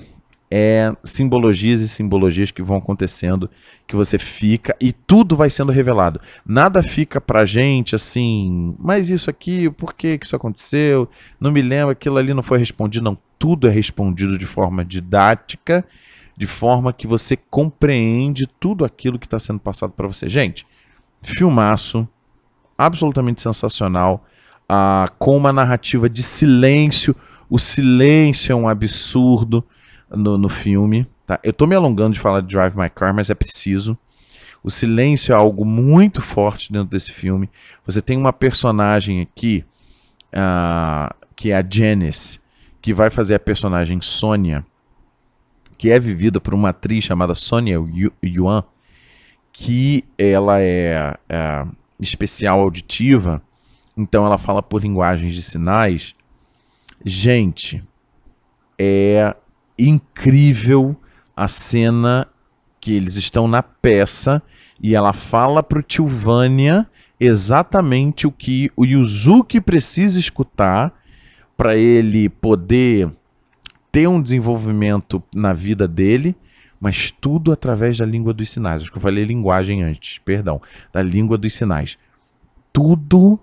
é 0.54 0.94
simbologias 1.02 1.80
e 1.80 1.88
simbologias 1.88 2.50
que 2.50 2.62
vão 2.62 2.76
acontecendo, 2.76 3.48
que 3.86 3.96
você 3.96 4.18
fica 4.18 4.76
e 4.78 4.92
tudo 4.92 5.34
vai 5.34 5.48
sendo 5.48 5.72
revelado. 5.72 6.20
Nada 6.44 6.82
fica 6.82 7.22
pra 7.22 7.46
gente 7.46 7.94
assim, 7.94 8.76
mas 8.78 9.08
isso 9.08 9.30
aqui, 9.30 9.70
por 9.70 9.94
que, 9.94 10.18
isso 10.22 10.36
aconteceu? 10.36 11.08
Não 11.40 11.50
me 11.50 11.62
lembro, 11.62 11.92
aquilo 11.92 12.18
ali 12.18 12.34
não 12.34 12.42
foi 12.42 12.58
respondido. 12.58 13.02
Não, 13.02 13.16
tudo 13.38 13.66
é 13.66 13.70
respondido 13.70 14.36
de 14.36 14.44
forma 14.44 14.84
didática, 14.84 15.86
de 16.36 16.46
forma 16.46 16.92
que 16.92 17.06
você 17.06 17.34
compreende 17.34 18.46
tudo 18.60 18.84
aquilo 18.84 19.18
que 19.18 19.26
está 19.26 19.38
sendo 19.38 19.58
passado 19.58 19.94
para 19.94 20.06
você. 20.06 20.28
Gente, 20.28 20.66
filmaço, 21.22 22.06
absolutamente 22.76 23.40
sensacional, 23.40 24.26
ah, 24.68 25.08
com 25.18 25.34
uma 25.34 25.50
narrativa 25.50 26.10
de 26.10 26.22
silêncio. 26.22 27.16
O 27.48 27.58
silêncio 27.58 28.52
é 28.52 28.54
um 28.54 28.68
absurdo 28.68 29.64
no, 30.14 30.38
no 30.38 30.48
filme. 30.48 31.06
Tá? 31.26 31.38
Eu 31.42 31.52
tô 31.52 31.66
me 31.66 31.74
alongando 31.74 32.14
de 32.14 32.20
falar 32.20 32.40
de 32.40 32.48
Drive 32.48 32.76
My 32.76 32.90
Car, 32.90 33.14
mas 33.14 33.30
é 33.30 33.34
preciso. 33.34 33.96
O 34.62 34.70
silêncio 34.70 35.32
é 35.32 35.36
algo 35.36 35.64
muito 35.64 36.20
forte 36.20 36.72
dentro 36.72 36.90
desse 36.90 37.12
filme. 37.12 37.50
Você 37.84 38.00
tem 38.00 38.16
uma 38.16 38.32
personagem 38.32 39.20
aqui, 39.20 39.64
uh, 40.32 41.12
que 41.34 41.50
é 41.50 41.56
a 41.56 41.66
Janice, 41.68 42.40
que 42.80 42.92
vai 42.92 43.10
fazer 43.10 43.34
a 43.34 43.40
personagem 43.40 44.00
Sônia, 44.00 44.64
que 45.76 45.90
é 45.90 45.98
vivida 45.98 46.40
por 46.40 46.54
uma 46.54 46.68
atriz 46.68 47.04
chamada 47.04 47.34
Sônia 47.34 47.78
Yuan, 48.24 48.62
que 49.52 50.04
ela 50.16 50.60
é, 50.60 51.16
é 51.28 51.66
especial 51.98 52.60
auditiva, 52.60 53.42
então 53.96 54.24
ela 54.24 54.38
fala 54.38 54.62
por 54.62 54.80
linguagens 54.80 55.34
de 55.34 55.42
sinais. 55.42 56.14
Gente, 57.04 57.82
é 58.78 59.34
incrível 59.78 60.96
a 61.36 61.48
cena 61.48 62.28
que 62.80 62.92
eles 62.92 63.16
estão 63.16 63.46
na 63.46 63.62
peça 63.62 64.42
e 64.82 64.94
ela 64.94 65.12
fala 65.12 65.62
pro 65.62 65.82
Tilvânia 65.82 66.88
exatamente 67.18 68.26
o 68.26 68.32
que 68.32 68.70
o 68.76 68.84
Yuzuki 68.84 69.60
precisa 69.60 70.18
escutar 70.18 70.92
para 71.56 71.76
ele 71.76 72.28
poder 72.28 73.08
ter 73.92 74.08
um 74.08 74.20
desenvolvimento 74.20 75.22
na 75.32 75.52
vida 75.52 75.86
dele, 75.86 76.34
mas 76.80 77.12
tudo 77.12 77.52
através 77.52 77.98
da 77.98 78.04
língua 78.04 78.32
dos 78.32 78.50
sinais. 78.50 78.82
Acho 78.82 78.90
que 78.90 78.98
eu 78.98 79.02
falei 79.02 79.24
linguagem 79.24 79.82
antes, 79.82 80.18
perdão, 80.18 80.60
da 80.92 81.00
língua 81.00 81.38
dos 81.38 81.52
sinais. 81.52 81.96
Tudo 82.72 83.38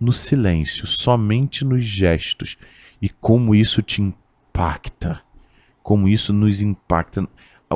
no 0.00 0.12
silêncio, 0.12 0.86
somente 0.86 1.64
nos 1.64 1.84
gestos 1.84 2.58
e 3.00 3.08
como 3.08 3.54
isso 3.54 3.82
te 3.82 4.02
impacta 4.02 5.22
como 5.86 6.08
isso 6.08 6.32
nos 6.32 6.62
impacta. 6.62 7.28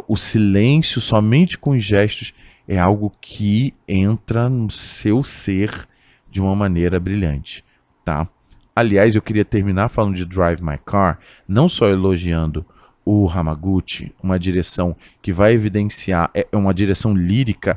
O 0.09 0.17
silêncio, 0.17 1.01
somente 1.01 1.57
com 1.57 1.71
os 1.71 1.85
gestos, 1.85 2.35
é 2.67 2.77
algo 2.77 3.15
que 3.21 3.73
entra 3.87 4.49
no 4.49 4.69
seu 4.69 5.23
ser 5.23 5.87
de 6.29 6.41
uma 6.41 6.57
maneira 6.57 6.99
brilhante, 6.99 7.65
tá? 8.05 8.29
Aliás, 8.75 9.15
eu 9.15 9.23
queria 9.23 9.45
terminar 9.45 9.89
falando 9.89 10.17
de 10.17 10.25
Drive 10.25 10.61
My 10.61 10.77
Car, 10.85 11.21
não 11.47 11.69
só 11.69 11.89
elogiando 11.89 12.67
o 13.13 13.29
Hamaguchi, 13.29 14.15
uma 14.23 14.39
direção 14.39 14.95
que 15.21 15.33
vai 15.33 15.53
evidenciar, 15.53 16.31
é, 16.33 16.47
é 16.53 16.57
uma 16.57 16.73
direção 16.73 17.13
lírica, 17.13 17.77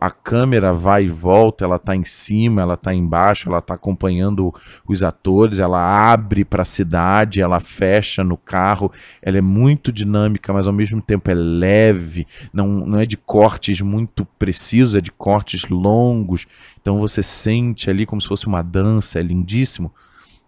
a 0.00 0.10
câmera 0.10 0.72
vai 0.72 1.04
e 1.04 1.08
volta, 1.08 1.64
ela 1.64 1.76
está 1.76 1.96
em 1.96 2.04
cima, 2.04 2.62
ela 2.62 2.74
está 2.74 2.94
embaixo, 2.94 3.48
ela 3.48 3.58
está 3.58 3.74
acompanhando 3.74 4.54
os 4.86 5.02
atores, 5.02 5.58
ela 5.58 5.80
abre 6.12 6.44
para 6.44 6.62
a 6.62 6.66
cidade, 6.66 7.40
ela 7.40 7.58
fecha 7.58 8.22
no 8.22 8.36
carro, 8.36 8.92
ela 9.20 9.38
é 9.38 9.40
muito 9.40 9.90
dinâmica, 9.90 10.52
mas 10.52 10.66
ao 10.66 10.72
mesmo 10.72 11.02
tempo 11.02 11.28
é 11.30 11.34
leve, 11.34 12.24
não, 12.52 12.68
não 12.68 13.00
é 13.00 13.06
de 13.06 13.16
cortes 13.16 13.80
muito 13.80 14.24
precisos, 14.38 14.94
é 14.94 15.00
de 15.00 15.10
cortes 15.10 15.68
longos, 15.68 16.46
então 16.80 17.00
você 17.00 17.22
sente 17.22 17.90
ali 17.90 18.06
como 18.06 18.20
se 18.20 18.28
fosse 18.28 18.46
uma 18.46 18.62
dança, 18.62 19.18
é 19.18 19.22
lindíssimo, 19.22 19.92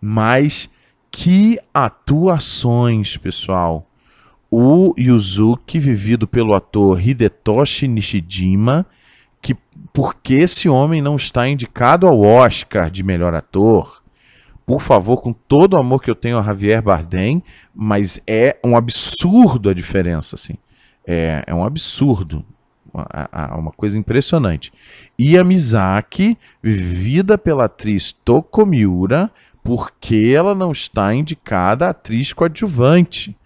mas 0.01 0.69
que 1.11 1.59
atuações, 1.75 3.17
pessoal! 3.17 3.90
O 4.51 4.93
Yuzuki, 4.99 5.79
vivido 5.79 6.27
pelo 6.27 6.55
ator 6.55 7.01
Hidetoshi 7.01 7.87
Nishijima, 7.87 8.85
que 9.41 9.57
porque 9.93 10.35
esse 10.35 10.69
homem 10.69 11.01
não 11.01 11.17
está 11.17 11.49
indicado 11.49 12.07
ao 12.07 12.21
Oscar 12.21 12.91
de 12.91 13.03
melhor 13.03 13.35
ator? 13.35 14.03
Por 14.67 14.81
favor, 14.81 15.23
com 15.23 15.33
todo 15.33 15.75
o 15.75 15.79
amor 15.79 16.03
que 16.03 16.11
eu 16.11 16.15
tenho 16.15 16.39
a 16.39 16.43
Javier 16.43 16.83
Bardem, 16.83 17.43
mas 17.75 18.21
é 18.27 18.59
um 18.65 18.77
absurdo 18.77 19.71
a 19.71 19.75
diferença, 19.75 20.37
assim. 20.37 20.55
É, 21.07 21.43
é 21.47 21.55
um 21.55 21.65
absurdo. 21.65 22.45
Uma, 22.93 23.07
uma 23.57 23.71
coisa 23.73 23.97
impressionante. 23.99 24.73
E 25.19 25.39
a 25.39 25.45
Mizaki, 25.45 26.37
vivida 26.63 27.39
pela 27.39 27.67
atriz 27.67 28.13
Toko 28.13 28.67
Miura, 28.67 29.31
porque 29.63 30.33
ela 30.35 30.55
não 30.55 30.73
está 30.73 31.15
indicada 31.15 31.87
a 31.87 31.91
atriz 31.91 32.33
coadjuvante 32.33 33.37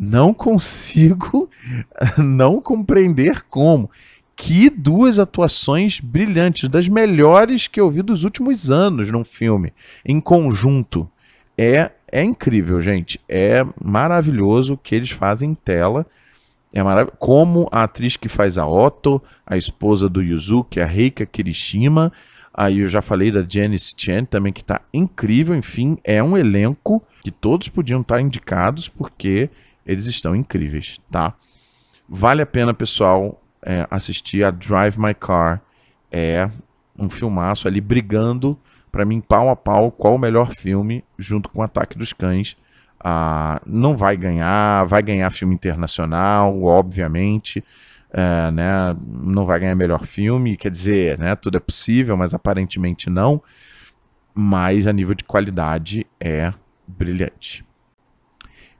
não 0.00 0.32
consigo 0.32 1.50
não 2.16 2.58
compreender 2.58 3.44
como. 3.50 3.90
Que 4.34 4.70
duas 4.70 5.18
atuações 5.18 6.00
brilhantes, 6.00 6.66
das 6.66 6.88
melhores 6.88 7.68
que 7.68 7.78
eu 7.78 7.90
vi 7.90 8.00
dos 8.00 8.24
últimos 8.24 8.70
anos 8.70 9.10
num 9.10 9.22
filme, 9.24 9.74
em 10.02 10.18
conjunto. 10.18 11.06
É 11.58 11.90
é 12.12 12.22
incrível, 12.22 12.80
gente. 12.80 13.20
É 13.28 13.64
maravilhoso 13.82 14.74
o 14.74 14.78
que 14.78 14.94
eles 14.94 15.10
fazem 15.10 15.50
em 15.50 15.54
tela. 15.54 16.06
É 16.72 16.82
maravilhoso. 16.82 17.16
Como 17.18 17.68
a 17.70 17.84
atriz 17.84 18.16
que 18.16 18.28
faz 18.28 18.58
a 18.58 18.66
Otto, 18.66 19.22
a 19.46 19.56
esposa 19.56 20.08
do 20.08 20.22
Yuzuki, 20.22 20.80
a 20.80 20.86
Reika 20.86 21.24
Kirishima. 21.24 22.12
Aí 22.52 22.80
eu 22.80 22.88
já 22.88 23.00
falei 23.00 23.30
da 23.30 23.44
Janice 23.48 23.94
Chen 23.96 24.24
também, 24.24 24.52
que 24.52 24.64
tá 24.64 24.80
incrível. 24.92 25.54
Enfim, 25.54 25.98
é 26.02 26.22
um 26.22 26.36
elenco 26.36 27.02
que 27.22 27.30
todos 27.30 27.68
podiam 27.68 28.00
estar 28.00 28.20
indicados 28.20 28.88
porque 28.88 29.48
eles 29.90 30.06
estão 30.06 30.36
incríveis, 30.36 31.00
tá? 31.10 31.34
Vale 32.08 32.42
a 32.42 32.46
pena, 32.46 32.72
pessoal, 32.72 33.42
é, 33.62 33.86
assistir 33.90 34.44
a 34.44 34.50
Drive 34.50 34.96
My 34.96 35.14
Car. 35.14 35.60
É 36.12 36.48
um 36.98 37.10
filmaço 37.10 37.66
ali 37.66 37.80
brigando 37.80 38.58
para 38.90 39.04
mim 39.04 39.20
pau 39.20 39.48
a 39.48 39.56
pau 39.56 39.90
qual 39.90 40.14
o 40.14 40.18
melhor 40.18 40.50
filme 40.54 41.04
junto 41.18 41.48
com 41.48 41.62
Ataque 41.62 41.98
dos 41.98 42.12
Cães. 42.12 42.56
Ah, 43.02 43.60
não 43.66 43.96
vai 43.96 44.16
ganhar, 44.16 44.84
vai 44.84 45.02
ganhar 45.02 45.30
filme 45.30 45.54
internacional, 45.54 46.62
obviamente. 46.62 47.64
É, 48.12 48.50
né, 48.50 48.96
não 49.06 49.46
vai 49.46 49.60
ganhar 49.60 49.74
melhor 49.76 50.04
filme, 50.04 50.56
quer 50.56 50.68
dizer, 50.68 51.16
né, 51.16 51.36
tudo 51.36 51.58
é 51.58 51.60
possível, 51.60 52.16
mas 52.16 52.34
aparentemente 52.34 53.08
não. 53.08 53.40
Mas 54.34 54.86
a 54.86 54.92
nível 54.92 55.14
de 55.14 55.24
qualidade 55.24 56.06
é 56.20 56.52
brilhante. 56.86 57.64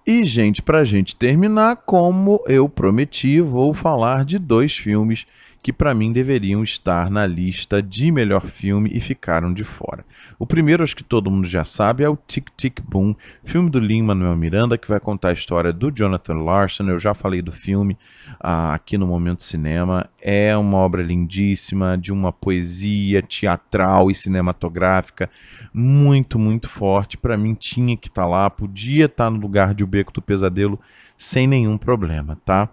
E, 0.06 0.24
gente, 0.24 0.62
para 0.62 0.78
a 0.78 0.84
gente 0.84 1.14
terminar, 1.14 1.76
como 1.76 2.42
eu 2.46 2.68
prometi, 2.68 3.40
vou 3.40 3.72
falar 3.72 4.24
de 4.24 4.38
dois 4.38 4.76
filmes 4.76 5.26
que 5.62 5.72
para 5.72 5.94
mim 5.94 6.12
deveriam 6.12 6.62
estar 6.64 7.10
na 7.10 7.26
lista 7.26 7.82
de 7.82 8.10
melhor 8.10 8.46
filme 8.46 8.90
e 8.92 9.00
ficaram 9.00 9.52
de 9.52 9.62
fora. 9.62 10.04
O 10.38 10.46
primeiro, 10.46 10.82
acho 10.82 10.96
que 10.96 11.04
todo 11.04 11.30
mundo 11.30 11.46
já 11.46 11.64
sabe, 11.64 12.02
é 12.02 12.08
o 12.08 12.16
Tic 12.16 12.48
Tic 12.56 12.80
Boom, 12.80 13.14
filme 13.44 13.68
do 13.68 13.78
Lin-Manuel 13.78 14.36
Miranda, 14.36 14.78
que 14.78 14.88
vai 14.88 14.98
contar 14.98 15.28
a 15.28 15.32
história 15.32 15.72
do 15.72 15.90
Jonathan 15.90 16.42
Larson. 16.42 16.88
Eu 16.88 16.98
já 16.98 17.12
falei 17.12 17.42
do 17.42 17.52
filme 17.52 17.96
ah, 18.40 18.72
aqui 18.74 18.96
no 18.96 19.06
Momento 19.06 19.42
Cinema. 19.42 20.08
É 20.22 20.56
uma 20.56 20.78
obra 20.78 21.02
lindíssima, 21.02 21.98
de 21.98 22.12
uma 22.12 22.32
poesia 22.32 23.22
teatral 23.22 24.10
e 24.10 24.14
cinematográfica 24.14 25.28
muito, 25.74 26.38
muito 26.38 26.68
forte. 26.68 27.18
Para 27.18 27.36
mim 27.36 27.54
tinha 27.54 27.96
que 27.96 28.08
estar 28.08 28.22
tá 28.22 28.28
lá, 28.28 28.48
podia 28.48 29.04
estar 29.04 29.24
tá 29.24 29.30
no 29.30 29.38
lugar 29.38 29.74
de 29.74 29.84
O 29.84 29.86
Beco 29.86 30.12
do 30.12 30.22
Pesadelo 30.22 30.78
sem 31.20 31.46
nenhum 31.46 31.76
problema, 31.76 32.40
tá? 32.46 32.70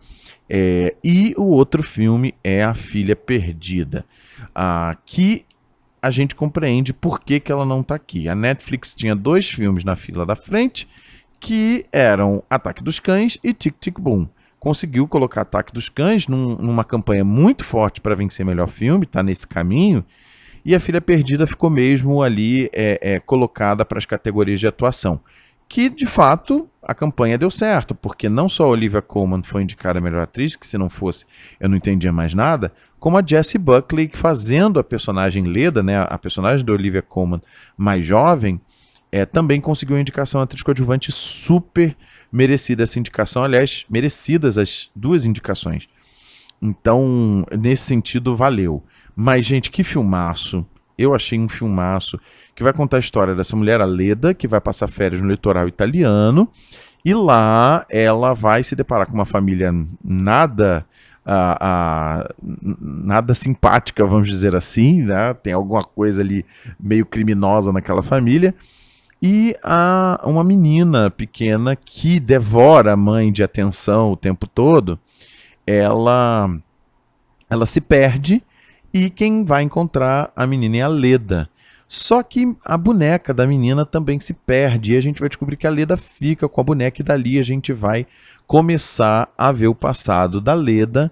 É, 0.49 0.95
e 1.03 1.33
o 1.37 1.47
outro 1.47 1.83
filme 1.83 2.33
é 2.41 2.63
A 2.63 2.73
Filha 2.73 3.13
Perdida, 3.13 4.05
ah, 4.55 4.95
que 5.05 5.45
a 6.01 6.09
gente 6.09 6.33
compreende 6.33 6.93
por 6.93 7.19
que, 7.19 7.41
que 7.41 7.51
ela 7.51 7.65
não 7.65 7.81
está 7.81 7.95
aqui. 7.95 8.29
A 8.29 8.33
Netflix 8.33 8.95
tinha 8.95 9.13
dois 9.13 9.49
filmes 9.49 9.83
na 9.83 9.97
fila 9.97 10.25
da 10.25 10.33
frente 10.33 10.87
que 11.41 11.85
eram 11.91 12.41
Ataque 12.49 12.81
dos 12.81 13.01
Cães 13.01 13.37
e 13.43 13.51
Tic 13.51 13.75
Tic 13.81 13.99
Boom. 13.99 14.29
Conseguiu 14.57 15.09
colocar 15.09 15.41
Ataque 15.41 15.73
dos 15.73 15.89
Cães 15.89 16.29
num, 16.29 16.55
numa 16.55 16.85
campanha 16.85 17.25
muito 17.25 17.65
forte 17.65 17.99
para 17.99 18.15
vencer 18.15 18.45
melhor 18.45 18.69
filme, 18.69 19.03
está 19.03 19.21
nesse 19.21 19.45
caminho. 19.45 20.05
E 20.63 20.73
A 20.73 20.79
Filha 20.79 21.01
Perdida 21.01 21.45
ficou 21.45 21.69
mesmo 21.69 22.23
ali 22.23 22.69
é, 22.71 22.97
é, 23.01 23.19
colocada 23.19 23.83
para 23.83 23.97
as 23.97 24.05
categorias 24.05 24.61
de 24.61 24.67
atuação 24.67 25.19
que 25.67 25.89
de 25.89 26.05
fato 26.05 26.69
a 26.87 26.95
campanha 26.95 27.37
deu 27.37 27.51
certo, 27.51 27.93
porque 27.93 28.29
não 28.29 28.47
só 28.47 28.63
a 28.63 28.69
Olivia 28.69 29.01
Colman 29.01 29.43
foi 29.43 29.63
indicada 29.63 29.99
a 29.99 30.01
melhor 30.01 30.21
atriz, 30.21 30.55
que 30.55 30.65
se 30.65 30.77
não 30.77 30.87
fosse 30.89 31.25
eu 31.59 31.67
não 31.67 31.75
entendia 31.75 32.13
mais 32.13 32.33
nada, 32.33 32.71
como 32.97 33.17
a 33.17 33.23
Jessie 33.25 33.59
Buckley 33.59 34.09
fazendo 34.13 34.79
a 34.79 34.83
personagem 34.83 35.43
Leda, 35.43 35.83
né, 35.83 35.99
a 35.99 36.17
personagem 36.17 36.65
da 36.65 36.71
Olivia 36.71 37.01
Colman 37.01 37.41
mais 37.75 38.05
jovem, 38.05 38.61
é, 39.11 39.25
também 39.25 39.59
conseguiu 39.59 39.97
a 39.97 39.99
indicação 39.99 40.39
atriz 40.39 40.61
coadjuvante 40.61 41.11
super 41.11 41.93
merecida 42.31 42.83
essa 42.83 42.99
indicação, 42.99 43.43
aliás, 43.43 43.85
merecidas 43.89 44.57
as 44.57 44.89
duas 44.95 45.25
indicações. 45.25 45.89
Então, 46.61 47.45
nesse 47.59 47.83
sentido, 47.83 48.35
valeu. 48.35 48.83
Mas, 49.15 49.45
gente, 49.45 49.69
que 49.69 49.83
filmaço 49.83 50.65
eu 50.97 51.13
achei 51.13 51.39
um 51.39 51.47
filmaço 51.47 52.19
que 52.55 52.63
vai 52.63 52.73
contar 52.73 52.97
a 52.97 52.99
história 52.99 53.35
dessa 53.35 53.55
mulher, 53.55 53.81
a 53.81 53.85
Leda, 53.85 54.33
que 54.33 54.47
vai 54.47 54.59
passar 54.59 54.87
férias 54.87 55.21
no 55.21 55.29
litoral 55.29 55.67
italiano. 55.67 56.49
E 57.05 57.13
lá 57.13 57.85
ela 57.89 58.33
vai 58.33 58.63
se 58.63 58.75
deparar 58.75 59.07
com 59.07 59.13
uma 59.13 59.25
família 59.25 59.73
nada 60.03 60.85
nada 62.79 63.35
simpática, 63.35 64.05
vamos 64.05 64.29
dizer 64.29 64.55
assim, 64.55 65.03
né? 65.03 65.33
Tem 65.33 65.51
alguma 65.51 65.83
coisa 65.83 66.21
ali 66.21 66.45
meio 66.79 67.05
criminosa 67.05 67.73
naquela 67.73 68.01
família. 68.01 68.55
E 69.21 69.55
a, 69.63 70.21
uma 70.23 70.43
menina 70.43 71.09
pequena 71.09 71.75
que 71.75 72.19
devora 72.19 72.93
a 72.93 72.97
mãe 72.97 73.31
de 73.31 73.43
atenção 73.43 74.11
o 74.11 74.15
tempo 74.15 74.47
todo, 74.47 74.97
ela, 75.65 76.49
ela 77.49 77.65
se 77.65 77.81
perde 77.81 78.41
e 79.05 79.09
quem 79.09 79.43
vai 79.43 79.63
encontrar 79.63 80.31
a 80.35 80.47
menina 80.47 80.77
é 80.77 80.81
a 80.81 80.87
Leda. 80.87 81.49
Só 81.87 82.21
que 82.21 82.55
a 82.65 82.77
boneca 82.77 83.33
da 83.33 83.47
menina 83.47 83.85
também 83.85 84.19
se 84.19 84.33
perde 84.33 84.93
e 84.93 84.97
a 84.97 85.01
gente 85.01 85.19
vai 85.19 85.29
descobrir 85.29 85.55
que 85.55 85.65
a 85.65 85.69
Leda 85.69 85.95
fica 85.95 86.49
com 86.49 86.59
a 86.59 86.63
boneca 86.63 87.01
e 87.01 87.05
dali 87.05 87.39
a 87.39 87.43
gente 87.43 87.71
vai 87.71 88.05
começar 88.45 89.29
a 89.37 89.51
ver 89.51 89.67
o 89.67 89.75
passado 89.75 90.41
da 90.41 90.53
Leda 90.53 91.11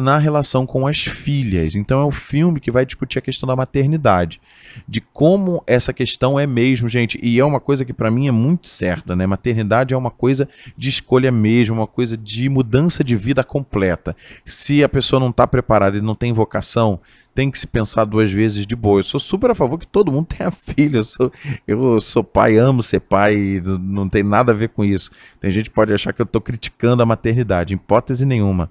na 0.00 0.18
relação 0.18 0.66
com 0.66 0.86
as 0.86 1.04
filhas. 1.04 1.76
Então 1.76 2.00
é 2.00 2.04
o 2.04 2.10
filme 2.10 2.60
que 2.60 2.70
vai 2.70 2.84
discutir 2.84 3.18
a 3.18 3.22
questão 3.22 3.46
da 3.46 3.56
maternidade, 3.56 4.40
de 4.88 5.00
como 5.00 5.62
essa 5.66 5.92
questão 5.92 6.38
é 6.38 6.46
mesmo, 6.46 6.88
gente, 6.88 7.18
e 7.22 7.38
é 7.38 7.44
uma 7.44 7.60
coisa 7.60 7.84
que 7.84 7.92
para 7.92 8.10
mim 8.10 8.28
é 8.28 8.32
muito 8.32 8.68
certa, 8.68 9.14
né? 9.14 9.26
Maternidade 9.26 9.94
é 9.94 9.96
uma 9.96 10.10
coisa 10.10 10.48
de 10.76 10.88
escolha 10.88 11.30
mesmo, 11.30 11.76
uma 11.76 11.86
coisa 11.86 12.16
de 12.16 12.48
mudança 12.48 13.04
de 13.04 13.16
vida 13.16 13.44
completa. 13.44 14.16
Se 14.44 14.82
a 14.82 14.88
pessoa 14.88 15.20
não 15.20 15.30
está 15.30 15.46
preparada 15.46 15.96
e 15.96 16.00
não 16.00 16.14
tem 16.14 16.32
vocação, 16.32 17.00
tem 17.34 17.50
que 17.50 17.58
se 17.58 17.66
pensar 17.66 18.04
duas 18.04 18.30
vezes 18.30 18.66
de 18.66 18.76
boa. 18.76 19.00
Eu 19.00 19.04
sou 19.04 19.18
super 19.18 19.50
a 19.50 19.54
favor 19.54 19.78
que 19.78 19.86
todo 19.86 20.12
mundo 20.12 20.26
tenha 20.36 20.50
filho. 20.50 20.98
Eu 20.98 21.04
sou, 21.04 21.32
eu 21.66 22.00
sou 22.00 22.22
pai, 22.22 22.56
amo 22.56 22.82
ser 22.82 23.00
pai, 23.00 23.62
não 23.80 24.08
tem 24.08 24.22
nada 24.22 24.52
a 24.52 24.54
ver 24.54 24.68
com 24.68 24.84
isso. 24.84 25.10
Tem 25.40 25.50
gente 25.50 25.70
que 25.70 25.74
pode 25.74 25.92
achar 25.92 26.12
que 26.12 26.22
eu 26.22 26.24
estou 26.24 26.40
criticando 26.40 27.02
a 27.02 27.06
maternidade, 27.06 27.74
hipótese 27.74 28.24
nenhuma 28.24 28.70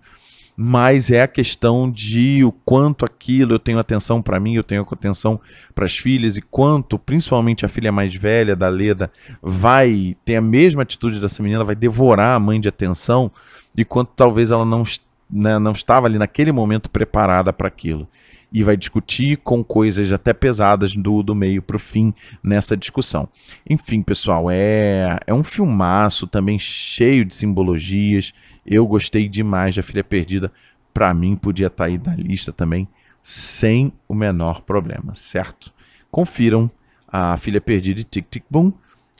mas 0.56 1.10
é 1.10 1.22
a 1.22 1.28
questão 1.28 1.90
de 1.90 2.44
o 2.44 2.52
quanto 2.52 3.06
aquilo 3.06 3.54
eu 3.54 3.60
tenho 3.60 3.80
atenção 3.80 4.22
para 4.22 4.40
mim, 4.40 4.56
eu 4.56 4.64
tenho 4.64 4.86
atenção 4.92 5.40
para 5.74 5.86
as 5.86 5.98
filhas 5.98 6.38
e 6.38 6.42
quanto, 6.42 7.00
principalmente 7.00 7.66
a 7.66 7.68
filha 7.68 7.92
mais 7.92 8.14
velha 8.14 8.56
da 8.56 8.70
Leda, 8.70 9.12
vai 9.42 10.16
ter 10.24 10.36
a 10.36 10.42
mesma 10.42 10.84
atitude 10.84 11.20
dessa 11.20 11.42
menina, 11.42 11.64
vai 11.64 11.76
devorar 11.76 12.36
a 12.36 12.40
mãe 12.40 12.60
de 12.60 12.70
atenção 12.70 13.32
e 13.76 13.84
quanto 13.84 14.12
talvez 14.16 14.52
ela 14.52 14.66
não, 14.66 14.84
né, 15.30 15.58
não 15.58 15.72
estava 15.72 16.06
ali 16.06 16.20
naquele 16.20 16.52
momento 16.52 16.90
preparada 16.90 17.52
para 17.52 17.68
aquilo. 17.68 18.08
E 18.54 18.62
vai 18.62 18.78
discutir 18.78 19.38
com 19.38 19.64
coisas 19.64 20.12
até 20.12 20.32
pesadas 20.32 20.96
do, 20.96 21.24
do 21.24 21.34
meio 21.34 21.62
para 21.62 21.76
o 21.76 21.80
fim 21.80 22.14
nessa 22.44 22.78
discussão. 22.78 23.28
Enfim, 23.68 24.04
pessoal, 24.04 24.46
é, 24.52 25.18
é 25.26 25.34
um 25.34 25.44
filmaço 25.44 26.28
também 26.28 26.60
cheio 26.60 27.26
de 27.26 27.34
simbologias 27.34 28.32
eu 28.66 28.88
gostei 28.88 29.28
demais 29.28 29.76
da 29.76 29.84
Filha 29.84 30.04
Perdida. 30.04 30.52
Para 30.94 31.14
mim, 31.14 31.36
podia 31.36 31.68
estar 31.68 31.86
tá 31.86 31.90
aí 31.90 31.98
na 31.98 32.16
lista 32.16 32.52
também, 32.52 32.88
sem 33.22 33.92
o 34.08 34.14
menor 34.14 34.62
problema, 34.62 35.14
certo? 35.16 35.74
Confiram 36.10 36.70
a 37.08 37.36
Filha 37.38 37.60
Perdida 37.60 38.02
e 38.02 38.04
Tic 38.04 38.26
Tic 38.30 38.44
Boom, 38.50 38.72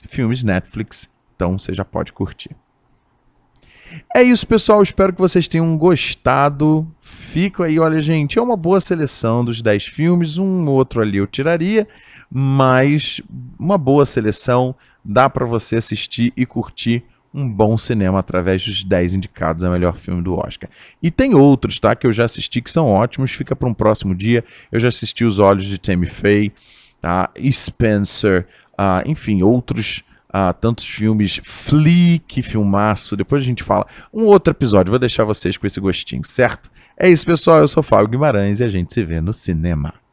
filmes 0.08 0.42
Netflix, 0.42 1.10
então 1.34 1.58
você 1.58 1.74
já 1.74 1.84
pode 1.84 2.12
curtir. 2.12 2.50
É 4.14 4.22
isso, 4.22 4.46
pessoal. 4.46 4.82
Espero 4.82 5.12
que 5.12 5.20
vocês 5.20 5.48
tenham 5.48 5.76
gostado. 5.76 6.86
Fico 7.00 7.62
aí, 7.62 7.78
olha, 7.78 8.00
gente, 8.00 8.38
é 8.38 8.42
uma 8.42 8.56
boa 8.56 8.80
seleção 8.80 9.44
dos 9.44 9.60
10 9.60 9.86
filmes. 9.86 10.38
Um 10.38 10.68
outro 10.68 11.00
ali 11.00 11.18
eu 11.18 11.26
tiraria, 11.26 11.86
mas 12.30 13.20
uma 13.58 13.78
boa 13.78 14.04
seleção. 14.04 14.74
Dá 15.04 15.28
para 15.28 15.44
você 15.44 15.76
assistir 15.76 16.32
e 16.36 16.46
curtir 16.46 17.04
um 17.34 17.50
bom 17.50 17.76
cinema 17.76 18.20
através 18.20 18.64
dos 18.64 18.84
10 18.84 19.14
indicados 19.14 19.64
a 19.64 19.70
melhor 19.70 19.96
filme 19.96 20.22
do 20.22 20.34
Oscar. 20.34 20.70
E 21.02 21.10
tem 21.10 21.34
outros, 21.34 21.80
tá? 21.80 21.94
Que 21.96 22.06
eu 22.06 22.12
já 22.12 22.24
assisti 22.24 22.62
que 22.62 22.70
são 22.70 22.88
ótimos, 22.88 23.32
fica 23.32 23.56
para 23.56 23.68
um 23.68 23.74
próximo 23.74 24.14
dia. 24.14 24.44
Eu 24.70 24.78
já 24.78 24.88
assisti 24.88 25.24
Os 25.24 25.40
Olhos 25.40 25.66
de 25.66 25.78
Tammy 25.78 26.06
Faye, 26.06 26.52
tá? 27.00 27.28
Spencer, 27.50 28.46
uh, 28.78 29.02
enfim, 29.04 29.42
outros. 29.42 30.04
Uh, 30.34 30.52
tantos 30.60 30.84
filmes, 30.84 31.40
Flea, 31.44 32.18
que 32.26 32.42
filmaço, 32.42 33.16
depois 33.16 33.40
a 33.40 33.44
gente 33.44 33.62
fala. 33.62 33.86
Um 34.12 34.24
outro 34.24 34.52
episódio, 34.52 34.90
vou 34.90 34.98
deixar 34.98 35.24
vocês 35.24 35.56
com 35.56 35.64
esse 35.64 35.78
gostinho, 35.78 36.24
certo? 36.24 36.68
É 36.98 37.08
isso, 37.08 37.24
pessoal. 37.24 37.60
Eu 37.60 37.68
sou 37.68 37.84
Fábio 37.84 38.08
Guimarães 38.08 38.58
e 38.58 38.64
a 38.64 38.68
gente 38.68 38.92
se 38.92 39.04
vê 39.04 39.20
no 39.20 39.32
cinema. 39.32 39.94